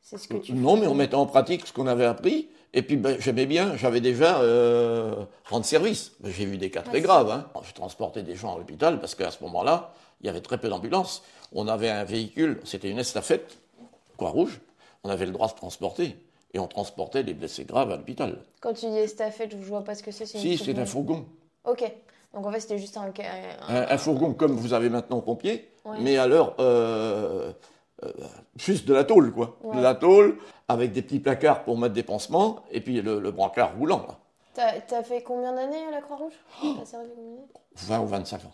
[0.00, 2.48] C'est ce que tu Non, mais on mettait en pratique ce qu'on avait appris.
[2.72, 6.12] Et puis ben, j'aimais bien, j'avais déjà euh, rendre service.
[6.20, 7.30] Ben, J'ai vu des cas très Ouais, graves.
[7.30, 7.46] Hein.
[7.64, 10.68] Je transportais des gens à l'hôpital parce qu'à ce moment-là, il y avait très peu
[10.68, 11.22] d'ambulances.
[11.52, 13.58] On avait un véhicule, c'était une estafette,
[14.16, 14.60] Croix-Rouge.
[15.04, 16.16] On avait le droit de transporter.
[16.54, 18.38] Et on transportait des blessés graves à l'hôpital.
[18.60, 20.24] Quand tu dis estafette, je vois pas ce que c'est.
[20.24, 21.26] une Si, petite- c'est un fourgon.
[21.64, 21.82] Ok.
[22.36, 23.06] Donc en fait, c'était juste un.
[23.06, 25.96] un- Un, un fourgon comme vous avez maintenant pompier, Ouais.
[26.00, 27.52] mais alors euh,
[28.04, 28.12] euh,
[28.56, 29.56] juste de la tôle, quoi.
[29.64, 29.76] Ouais.
[29.76, 30.36] De la tôle
[30.68, 34.04] avec des petits placards pour mettre des pansements et puis le, le brancard roulant.
[34.06, 34.16] là.
[34.54, 36.32] T'as t'as fait combien d'années à la Croix-Rouge?
[36.60, 38.52] T'as servi combien d'années 20 ou 25 ans.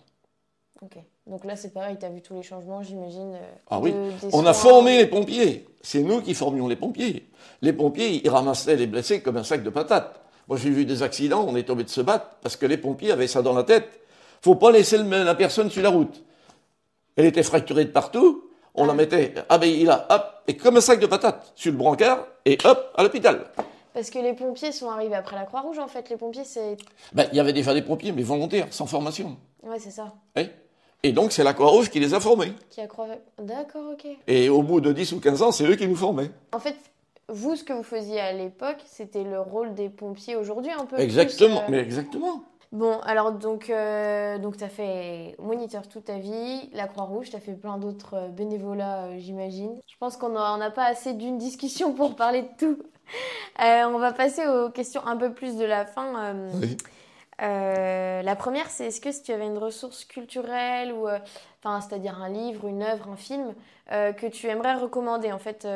[0.83, 0.99] Ok.
[1.29, 3.35] Donc là, c'est pareil, t'as vu tous les changements, j'imagine.
[3.35, 5.67] euh, Ah oui, de- on a formé les pompiers.
[5.81, 7.29] C'est nous qui formions les pompiers.
[7.63, 10.21] Les pompiers, ils ramassaient les blessés comme un sac de patates.
[10.49, 13.13] Moi, j'ai vu des accidents, on est tombé de se battre parce que les pompiers
[13.13, 14.01] avaient ça dans la tête.
[14.43, 16.23] Faut pas laisser le- la personne sur la route.
[17.17, 18.45] Elle était fracturée de partout.
[18.75, 21.71] On la mettait, ah ben il a, hop, et comme un sac de patates sur
[21.73, 23.45] le brancard, et hop, à l'hôpital.
[23.93, 26.09] Parce que les pompiers sont arrivés après la Croix-Rouge, en fait.
[26.09, 26.79] Les pompiers, c'est.
[27.13, 29.37] Ben, il y avait déjà des pompiers, mais volontaires, sans formation.
[29.63, 30.15] Ouais, c'est ça.
[31.03, 32.55] Et donc, c'est la Croix-Rouge qui les a formés.
[32.71, 32.89] Qui a.
[33.39, 34.07] D'accord, ok.
[34.27, 36.31] Et au bout de 10 ou 15 ans, c'est eux qui nous formaient.
[36.53, 36.77] En fait,
[37.33, 40.99] vous, ce que vous faisiez à l'époque, c'était le rôle des pompiers aujourd'hui, un peu.
[40.99, 42.45] Exactement, plus, euh, mais exactement.
[42.73, 47.37] Bon, alors donc, euh, donc tu as fait moniteur toute ta vie, la Croix-Rouge, tu
[47.37, 49.79] as fait plein d'autres euh, bénévolats, euh, j'imagine.
[49.87, 52.79] Je pense qu'on n'a pas assez d'une discussion pour parler de tout.
[53.59, 56.35] on va passer aux questions un peu plus de la fin.
[56.55, 56.79] Oui.
[57.39, 61.09] la première, c'est est-ce que si tu avais une ressource culturelle, ou,
[61.63, 63.53] enfin, c'est-à-dire un livre, une œuvre, un film,
[63.91, 65.69] que tu aimerais recommander En fait,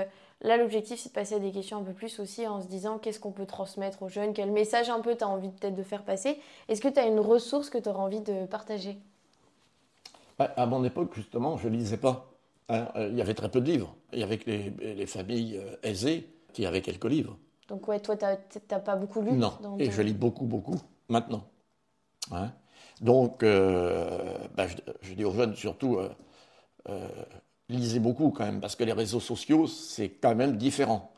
[0.43, 2.99] Là, l'objectif, c'est de passer à des questions un peu plus aussi en se disant
[2.99, 5.82] qu'est-ce qu'on peut transmettre aux jeunes, quel message un peu tu as envie peut-être de
[5.82, 6.39] faire passer?
[6.68, 8.99] Est-ce que tu as une ressource que tu auras envie de partager?
[10.39, 12.30] Bah, À mon époque, justement, je ne lisais pas.
[12.68, 12.87] Hein.
[12.97, 13.97] Euh, il y avait très peu de livres.
[14.12, 17.39] Il y avait que les, familles euh, aisées qui avaient quelques livres.
[17.68, 18.24] Donc, ouais, toi, tu
[18.70, 19.32] n'as pas beaucoup lu?
[19.32, 21.45] Non, et je lis beaucoup, beaucoup maintenant.
[22.30, 22.53] Hein.
[23.01, 24.66] Donc, euh, bah,
[25.01, 25.99] je, dis aux jeunes surtout,
[27.68, 31.10] lisez beaucoup quand même, parce que les réseaux sociaux, c'est quand même différent.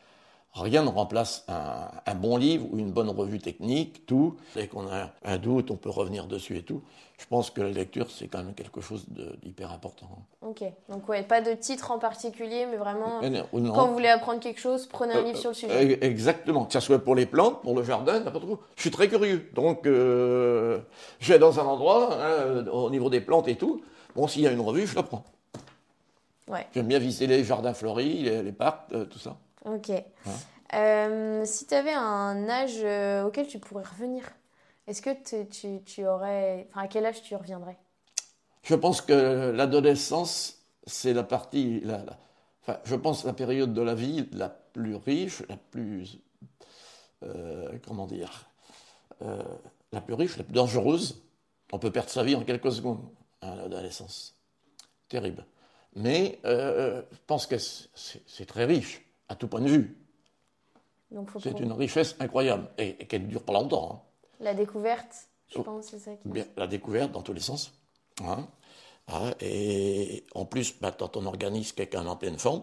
[0.54, 4.36] Rien ne remplace un, bon livre ou une bonne revue technique, tout.
[4.54, 6.82] Dès qu'on a un doute, on peut revenir dessus et tout.
[7.18, 9.04] Je pense que la lecture, c'est quand même quelque chose
[9.42, 10.08] d'hyper important.
[10.40, 13.20] Ok, donc ouais, pas de titre en particulier, mais vraiment,
[13.52, 15.72] quand vous voulez apprendre quelque chose, prenez un euh, livre sur le sujet.
[15.72, 18.58] Euh, exactement, que ce soit pour les plantes, pour le jardin, n'importe quoi.
[18.76, 20.78] Je suis très curieux, donc euh,
[21.20, 23.82] je vais dans un endroit, hein, au niveau des plantes et tout.
[24.16, 25.24] Bon, s'il y a une revue, je la prends.
[26.74, 29.36] J'aime bien visiter les jardins fleuris, les, parcs, euh, tout ça.
[29.64, 29.90] Ok.
[30.74, 34.24] Euh, si tu avais un âge euh, auquel tu pourrais revenir,
[34.86, 35.10] est-ce que
[35.46, 36.66] tu, tu, aurais.
[36.70, 37.78] Enfin, à quel âge tu reviendrais?
[38.62, 41.80] Je pense que l'adolescence, c'est la partie.
[41.80, 42.04] La,
[42.62, 46.18] enfin, je pense la période de la vie la plus riche, la plus.
[47.86, 48.48] comment dire
[49.20, 51.22] La plus riche, la plus dangereuse.
[51.72, 53.06] On peut perdre sa vie en quelques secondes
[53.42, 54.34] à l'adolescence.
[55.08, 55.44] Terrible.
[55.96, 59.96] Mais euh, je pense que c'est très riche, à tout point de vue.
[61.40, 63.90] C'est une richesse incroyable et, qu'elle ne dure pas longtemps.
[63.92, 64.00] Hein.
[64.40, 65.62] La découverte, je oh.
[65.62, 66.28] pense, c'est ça qui.
[66.28, 67.72] Bien, la découverte dans tous les sens.
[68.22, 68.46] Hein.
[69.06, 72.62] Ah, et en plus, bah, quand on organise quelqu'un en pleine forme,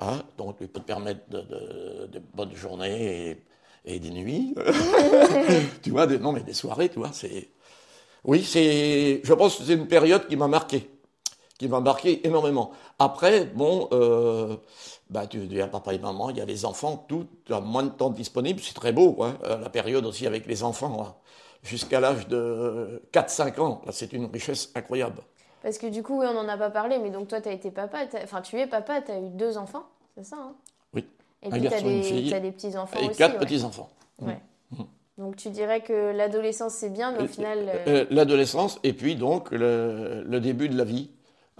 [0.00, 3.44] hein, donc il peut te permettre de, bonnes journées
[3.84, 4.54] et, des nuits.
[5.82, 7.50] tu vois, des, non, mais des soirées, tu vois, c'est.
[8.24, 9.20] Oui, c'est.
[9.22, 10.90] Je pense que c'est une période qui m'a marqué
[11.60, 12.70] qui m'a marqué énormément.
[12.98, 14.56] Après, bon, euh,
[15.10, 17.82] bah, tu à papa et maman, il y a les enfants, tout, tu as moins
[17.82, 21.20] de temps disponible, c'est très beau, hein, euh, la période aussi avec les enfants,
[21.62, 25.20] jusqu'à l'âge de 4-5 ans, là, c'est une richesse incroyable.
[25.62, 27.70] Parce que du coup, on n'en a pas parlé, mais donc toi, tu as été
[27.70, 29.84] papa, enfin, tu es papa, tu as eu deux enfants,
[30.16, 30.54] c'est ça hein?
[30.94, 31.04] Oui.
[31.42, 31.66] Et puis, tu
[32.34, 33.90] as, des petits-enfants et quatre petits-enfants.
[34.18, 34.40] Ouais.
[34.70, 34.84] Mmh.
[35.18, 37.70] Donc tu dirais que l'adolescence c'est bien, mais au final...
[37.86, 41.10] Euh, l'adolescence et puis donc le, le, début de la vie.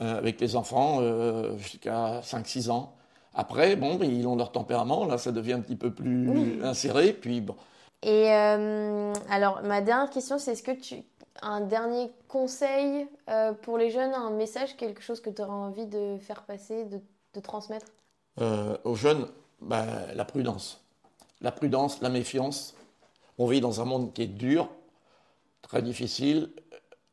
[0.00, 2.94] Euh, avec les enfants euh, jusqu'à 5-6 ans.
[3.34, 7.42] Après, bon, ils ont leur tempérament, là ça devient un petit peu plus inséré, puis
[7.42, 7.54] bon.
[8.02, 11.02] Et euh, alors, ma dernière question, c'est est-ce que tu
[11.42, 13.06] un dernier conseil
[13.62, 17.40] pour les jeunes, un message, quelque chose que tu auras envie de faire passer, de,
[17.40, 17.86] transmettre?
[18.84, 19.26] Aux jeunes,
[19.60, 20.82] bah, la prudence.
[21.40, 22.74] La prudence, la méfiance.
[23.38, 24.68] On vit dans un monde qui est dur,
[25.62, 26.50] très difficile,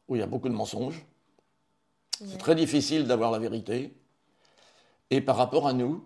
[0.07, 1.05] où il y a beaucoup de mensonges.
[2.25, 3.93] C'est très difficile d'avoir la vérité.
[5.11, 6.03] Et par rapport à nous,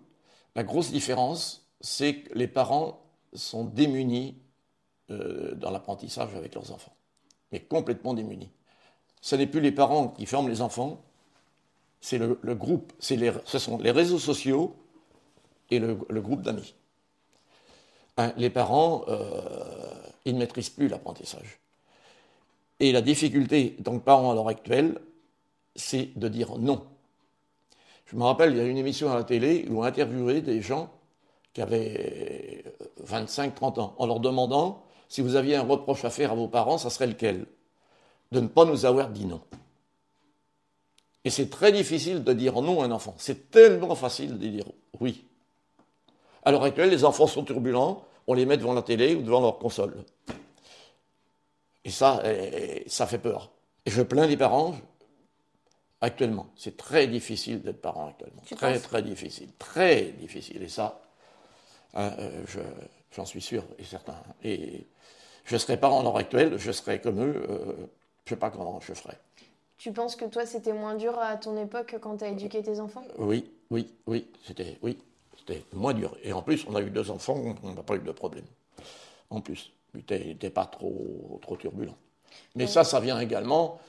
[0.54, 3.02] la grosse différence, c'est que les parents
[3.32, 4.36] sont démunis
[5.10, 6.94] euh, dans l'apprentissage avec leurs enfants.
[7.50, 8.50] Mais complètement démunis.
[9.22, 11.02] Ce n'est plus les parents qui forment les enfants,
[12.00, 14.76] c'est le, groupe, les, ce sont les réseaux sociaux
[15.70, 16.74] et le, groupe d'amis.
[18.18, 19.40] Hein, les parents, euh,
[20.24, 21.60] ils ne maîtrisent plus l'apprentissage.
[22.80, 25.00] Et la difficulté, donc parents à l'heure actuelle,
[25.74, 26.86] c'est de dire non.
[28.06, 30.60] Je me rappelle, il y a une émission à la télé où on interviewait des
[30.60, 30.90] gens
[31.52, 32.64] qui avaient
[33.06, 36.78] 25-30 ans, en leur demandant si vous aviez un reproche à faire à vos parents,
[36.78, 37.46] ça serait lequel?
[38.32, 39.42] De ne pas nous avoir dit non.
[41.24, 43.14] Et c'est très difficile de dire non à un enfant.
[43.18, 44.64] C'est tellement facile de dire
[45.00, 45.24] oui.
[46.44, 49.40] À l'heure actuelle, les enfants sont turbulents, on les met devant la télé ou devant
[49.40, 50.04] leur console.
[51.84, 53.50] Et ça, eh, ça fait peur.
[53.84, 54.74] Et je plains les parents,
[56.02, 58.42] Actuellement, c'est très difficile d'être parent actuellement.
[58.56, 59.48] très, très difficile.
[59.56, 60.60] Très difficile.
[60.60, 61.00] Et ça,
[61.94, 62.44] hein, euh,
[63.12, 64.16] j'en suis sûr et certain.
[64.42, 64.84] Et
[65.44, 67.72] je serais parent à l'heure actuelle, je serais comme eux, euh,
[68.24, 69.16] je ne sais pas comment je ferais.
[69.78, 72.80] Tu penses que toi, c'était moins dur à ton époque quand tu as éduqué tes
[72.80, 73.04] enfants?
[73.18, 74.26] Oui, oui, oui.
[74.44, 74.98] C'était oui,
[75.38, 76.16] c'était moins dur.
[76.24, 78.44] Et en plus, on a eu deux enfants, on n'a pas eu de problème.
[79.30, 81.94] En plus, tu n'étais pas trop, trop turbulent.
[82.56, 83.80] Mais ça, ça vient également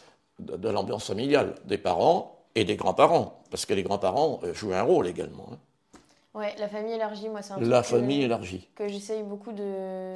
[0.46, 4.84] de, l'ambiance familiale des parents et des grands-parents, parce que les grands-parents euh, jouent un
[4.84, 5.48] rôle également.
[5.52, 5.58] Hein.
[6.34, 8.68] Ouais, la famille élargie, moi, c'est un La famille élargie.
[8.76, 10.14] Que j'essaye beaucoup de,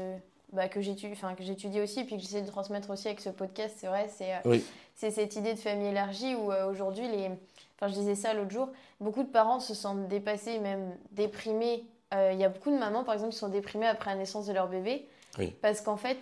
[0.53, 3.75] bah, que j'étudie enfin, que aussi, puis que j'essaie de transmettre aussi avec ce podcast,
[3.79, 4.63] c'est vrai, c'est euh, Oui.
[4.95, 7.29] cette idée de famille élargie où euh, aujourd'hui, les...
[7.75, 8.69] enfin, je disais ça l'autre jour,
[8.99, 11.83] beaucoup de parents se sentent dépassés, même déprimés.
[12.13, 14.47] Euh, Il y a beaucoup de mamans, par exemple, qui sont déprimées après la naissance
[14.47, 15.07] de leur bébé,
[15.37, 15.53] Oui.
[15.61, 16.17] parce qu'en fait,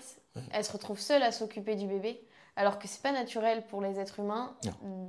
[0.52, 2.20] elles se retrouvent seules à s'occuper du bébé.
[2.58, 4.56] Alors que c'est pas naturel pour les êtres humains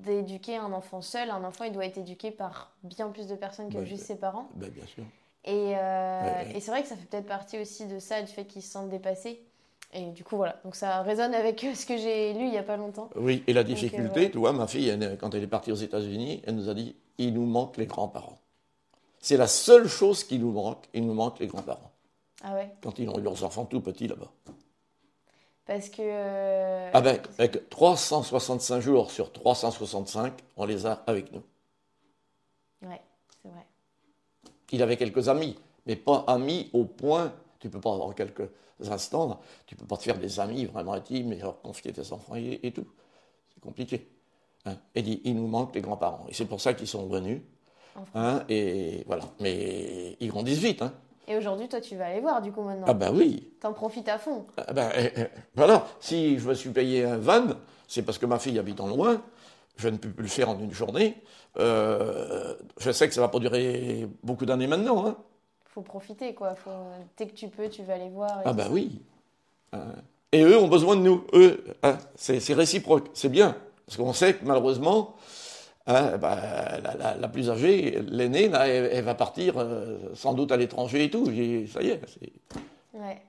[0.03, 1.31] d'éduquer un enfant seul.
[1.31, 4.07] Un enfant, il doit être éduqué par bien plus de personnes que Ouais, juste ouais.
[4.09, 4.49] ses parents.
[4.57, 5.05] Ben, bien sûr.
[5.45, 6.57] Et, euh, Ouais, ouais.
[6.57, 8.71] et c'est vrai que ça fait peut-être partie aussi de ça, du fait qu'ils se
[8.73, 9.41] sentent dépassés.
[9.93, 10.57] Et du coup, voilà.
[10.65, 13.11] Donc ça résonne avec euh, ce que j'ai lu il y a pas longtemps.
[13.15, 15.77] Oui, et la euh, difficulté, tu vois, ma fille, elle, quand elle est partie aux
[15.77, 18.39] États-Unis, elle nous a dit il nous manque les grands-parents.
[19.21, 21.93] C'est la seule chose qui nous manque, il nous manque les grands-parents.
[22.43, 24.31] Ah ouais Quand ils ont eu leurs enfants tout petits là-bas.
[25.67, 26.01] Parce que.
[26.01, 31.43] euh, Ah ben, avec 365 jours sur 365, on les a avec nous.
[32.83, 33.01] Ouais,
[33.43, 33.67] c'est vrai.
[34.73, 35.57] Il avait quelques amis,
[35.87, 38.49] mais pas amis au point, tu peux pas avoir quelques
[38.89, 42.37] instants, tu peux pas te faire des amis vraiment intimes et leur confier tes enfants
[42.37, 42.87] et, et tout.
[43.55, 44.09] C'est compliqué.
[44.67, 44.77] Hein.
[44.95, 46.27] Et dit, il nous manque les grands-parents.
[46.29, 47.41] Et c'est pour ça qu'ils sont venus.
[48.15, 49.25] Hein, et voilà.
[49.41, 50.83] Mais ils grandissent vite.
[50.83, 50.93] Hein.
[51.29, 52.87] Et aujourd'hui, toi, tu vas aller voir, du coup, maintenant.
[52.89, 53.53] Ah ben oui.
[53.61, 54.47] T'en profites à fond.
[54.57, 55.87] Ah ben, euh, euh, voilà.
[56.01, 57.47] Si je me suis payé un van,
[57.89, 59.23] c'est parce que ma fille habite en loin.
[59.77, 61.17] Je ne peux plus le faire en une journée.
[61.59, 65.07] Euh, je sais que ça va pas durer beaucoup d'années maintenant.
[65.07, 65.17] Hein.
[65.65, 66.55] Faut profiter, quoi.
[66.55, 66.71] Faut...
[67.17, 68.41] Dès que tu peux, tu vas les voir.
[68.45, 68.71] Ah ben ça.
[68.71, 69.03] oui.
[69.73, 69.81] Hein.
[70.33, 71.25] Et eux ont besoin de nous.
[71.33, 73.09] Eux, hein, c'est réciproque.
[73.15, 73.57] C'est bien.
[73.87, 75.17] Parce qu'on sait que malheureusement,
[75.87, 76.37] hein, ben,
[76.83, 81.05] la, la- la plus âgée, l'aînée, elle, elle va partir euh, sans doute à l'étranger
[81.05, 81.27] et tout.
[81.27, 82.01] Ça y est.
[82.09, 82.33] c'est-
[82.99, 83.23] Ouais.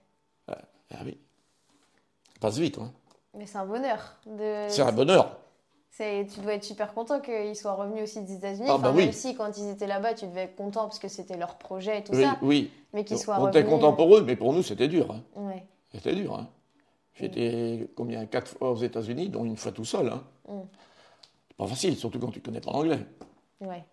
[0.50, 1.18] Ah oui.
[2.34, 2.78] Ça passe vite.
[2.78, 2.92] Hein.
[3.34, 4.16] Mais c'est un bonheur.
[4.26, 4.66] De...
[4.70, 5.38] C'est un bonheur.
[5.92, 8.68] C'est- Tu dois être super content qu'ils soient revenus aussi des États-Unis.
[8.70, 9.04] Ah, enfin, bah oui.
[9.06, 12.00] Même si quand ils étaient là-bas, tu devais être content parce que c'était leur projet
[12.00, 12.38] et tout Oui, ça.
[12.42, 12.72] oui.
[12.94, 13.60] Mais qu'ils soient On revenus.
[13.62, 15.12] était content pour eux, mais pour nous, c'était dur.
[15.12, 15.22] hein.
[15.36, 15.66] Ouais.
[15.94, 16.36] C'était dur.
[16.36, 16.48] Hein.
[17.16, 20.08] J'étais combien Quatre fois aux États-Unis, dont une fois tout seul.
[20.10, 20.24] Hein.
[21.58, 23.06] Pas facile, surtout quand tu connais pas l'anglais.
[23.62, 23.84] Ouais.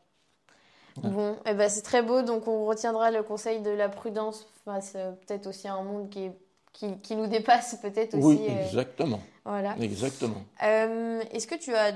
[0.97, 4.93] Bon, eh ben, c'est très beau, donc on retiendra le conseil de la prudence face
[4.97, 6.39] euh, peut-être aussi à un monde qui, est-
[6.73, 8.27] qui, qui nous dépasse peut-être aussi.
[8.27, 9.21] Oui, euh, exactement.
[9.45, 9.77] voilà.
[9.81, 10.43] Exactement.
[10.63, 11.93] Euh, Est-ce que tu as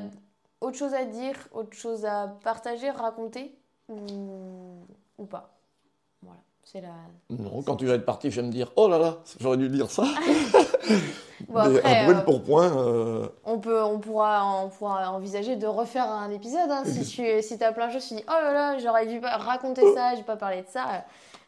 [0.60, 3.56] autre chose à dire, autre chose à partager, raconter
[3.88, 4.80] ou,
[5.16, 5.57] ou pas?
[6.74, 6.88] La.
[7.30, 9.68] Non, quand tu vas être parti, je vais me dire oh là là, j'aurais dû
[9.68, 10.04] dire ça.
[11.48, 12.76] Bon, Mais après, à brûle euh, pour point.
[12.76, 16.68] euh, On, peut, on, pourra, on pourra envisager de refaire un épisode.
[16.68, 16.82] hein.
[16.84, 19.82] si tu si as plein de choses, tu dis Oh là là, j'aurais dû raconter
[19.94, 21.04] ça, j'ai pas parlé de ça.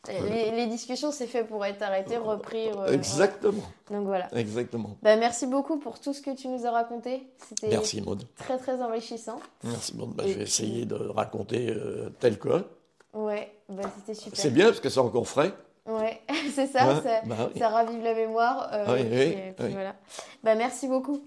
[0.08, 2.68] Les, les discussions, c'est fait pour être arrêté, repris.
[2.70, 3.64] euh, Exactement.
[3.90, 4.28] Donc voilà.
[4.34, 4.96] Exactement.
[5.02, 7.26] Bah, merci beaucoup pour tout ce que tu nous as raconté.
[7.48, 8.22] C'était Merci Maud.
[8.38, 9.40] très très enrichissant.
[9.64, 10.10] Merci Maud.
[10.14, 12.64] Bah, Et je vais essayer de raconter euh, tel que.
[13.14, 14.38] Ouais, bah, c'était super.
[14.38, 15.52] C'est bien parce que c'est encore frais.
[15.86, 16.20] Ouais,
[16.54, 17.58] c'est ça, Hein ça, Bah oui.
[17.58, 18.68] ça ravive la mémoire.
[18.72, 19.72] euh, Oui, et puis- oui, et puis oui.
[19.72, 19.94] voilà.
[20.44, 21.20] Bah, merci beaucoup.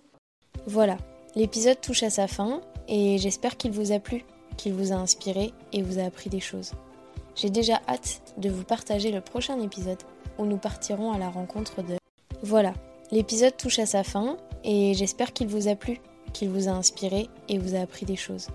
[0.65, 0.97] Voilà,
[1.35, 4.23] l'épisode touche à sa fin et j'espère qu'il vous a plu,
[4.57, 6.71] qu'il vous a inspiré et vous a appris des choses.
[7.35, 9.97] J'ai déjà hâte de vous partager le prochain épisode
[10.37, 11.97] où nous partirons à la rencontre de...
[12.43, 12.73] Voilà,
[13.11, 15.99] l'épisode touche à sa fin et j'espère qu'il vous a plu,
[16.31, 18.47] qu'il vous a inspiré et vous a appris des choses.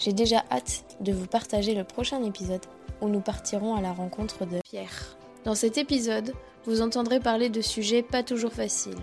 [0.00, 2.64] J'ai déjà hâte de vous partager le prochain épisode
[3.02, 5.18] où nous partirons à la rencontre de Pierre.
[5.44, 6.32] Dans cet épisode,
[6.64, 8.94] vous entendrez parler de sujets pas toujours faciles.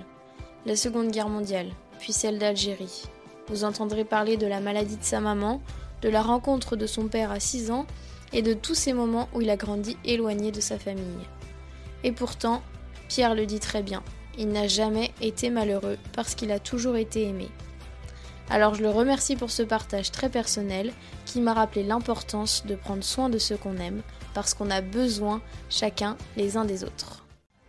[0.65, 1.69] La Seconde Guerre mondiale,
[1.99, 3.03] puis celle d'Algérie.
[3.47, 5.61] Vous entendrez parler de la maladie de sa maman,
[6.01, 7.85] de la rencontre de son père à 6 ans
[8.33, 11.27] et de tous ces moments où il a grandi éloigné de sa famille.
[12.03, 12.63] Et pourtant,
[13.07, 14.01] Pierre le dit très bien,
[14.39, 17.49] il n'a jamais été malheureux parce qu'il a toujours été aimé.
[18.49, 20.93] Alors je le remercie pour ce partage très personnel
[21.25, 24.01] qui m'a rappelé l'importance de prendre soin de ceux qu'on aime
[24.33, 27.25] parce qu'on a besoin chacun les uns des autres.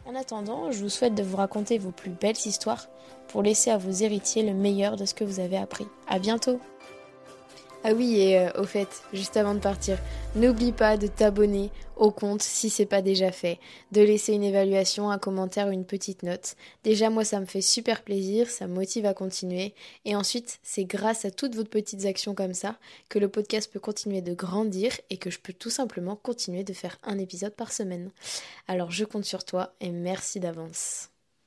[0.07, 2.87] En attendant, je vous souhaite de vous raconter vos plus belles histoires
[3.27, 5.87] pour laisser à vos héritiers le meilleur de ce que vous avez appris.
[6.09, 6.61] À bientôt
[7.85, 9.99] Ah oui, et euh, au fait, juste avant de partir,
[10.35, 13.61] n'oublie pas de t'abonner au compte si c'est pas déjà fait,
[13.93, 16.57] de laisser une évaluation, un commentaire ou une petite note.
[16.83, 19.75] Déjà, moi, ça me fait super plaisir, ça me motive à continuer.
[20.05, 22.77] Et ensuite, c'est grâce à toutes vos petites actions comme ça
[23.09, 26.73] que le podcast peut continuer de grandir et que je peux tout simplement continuer de
[26.73, 28.11] faire un épisode par semaine.
[28.67, 31.11] Alors, je compte sur toi et merci d'avance.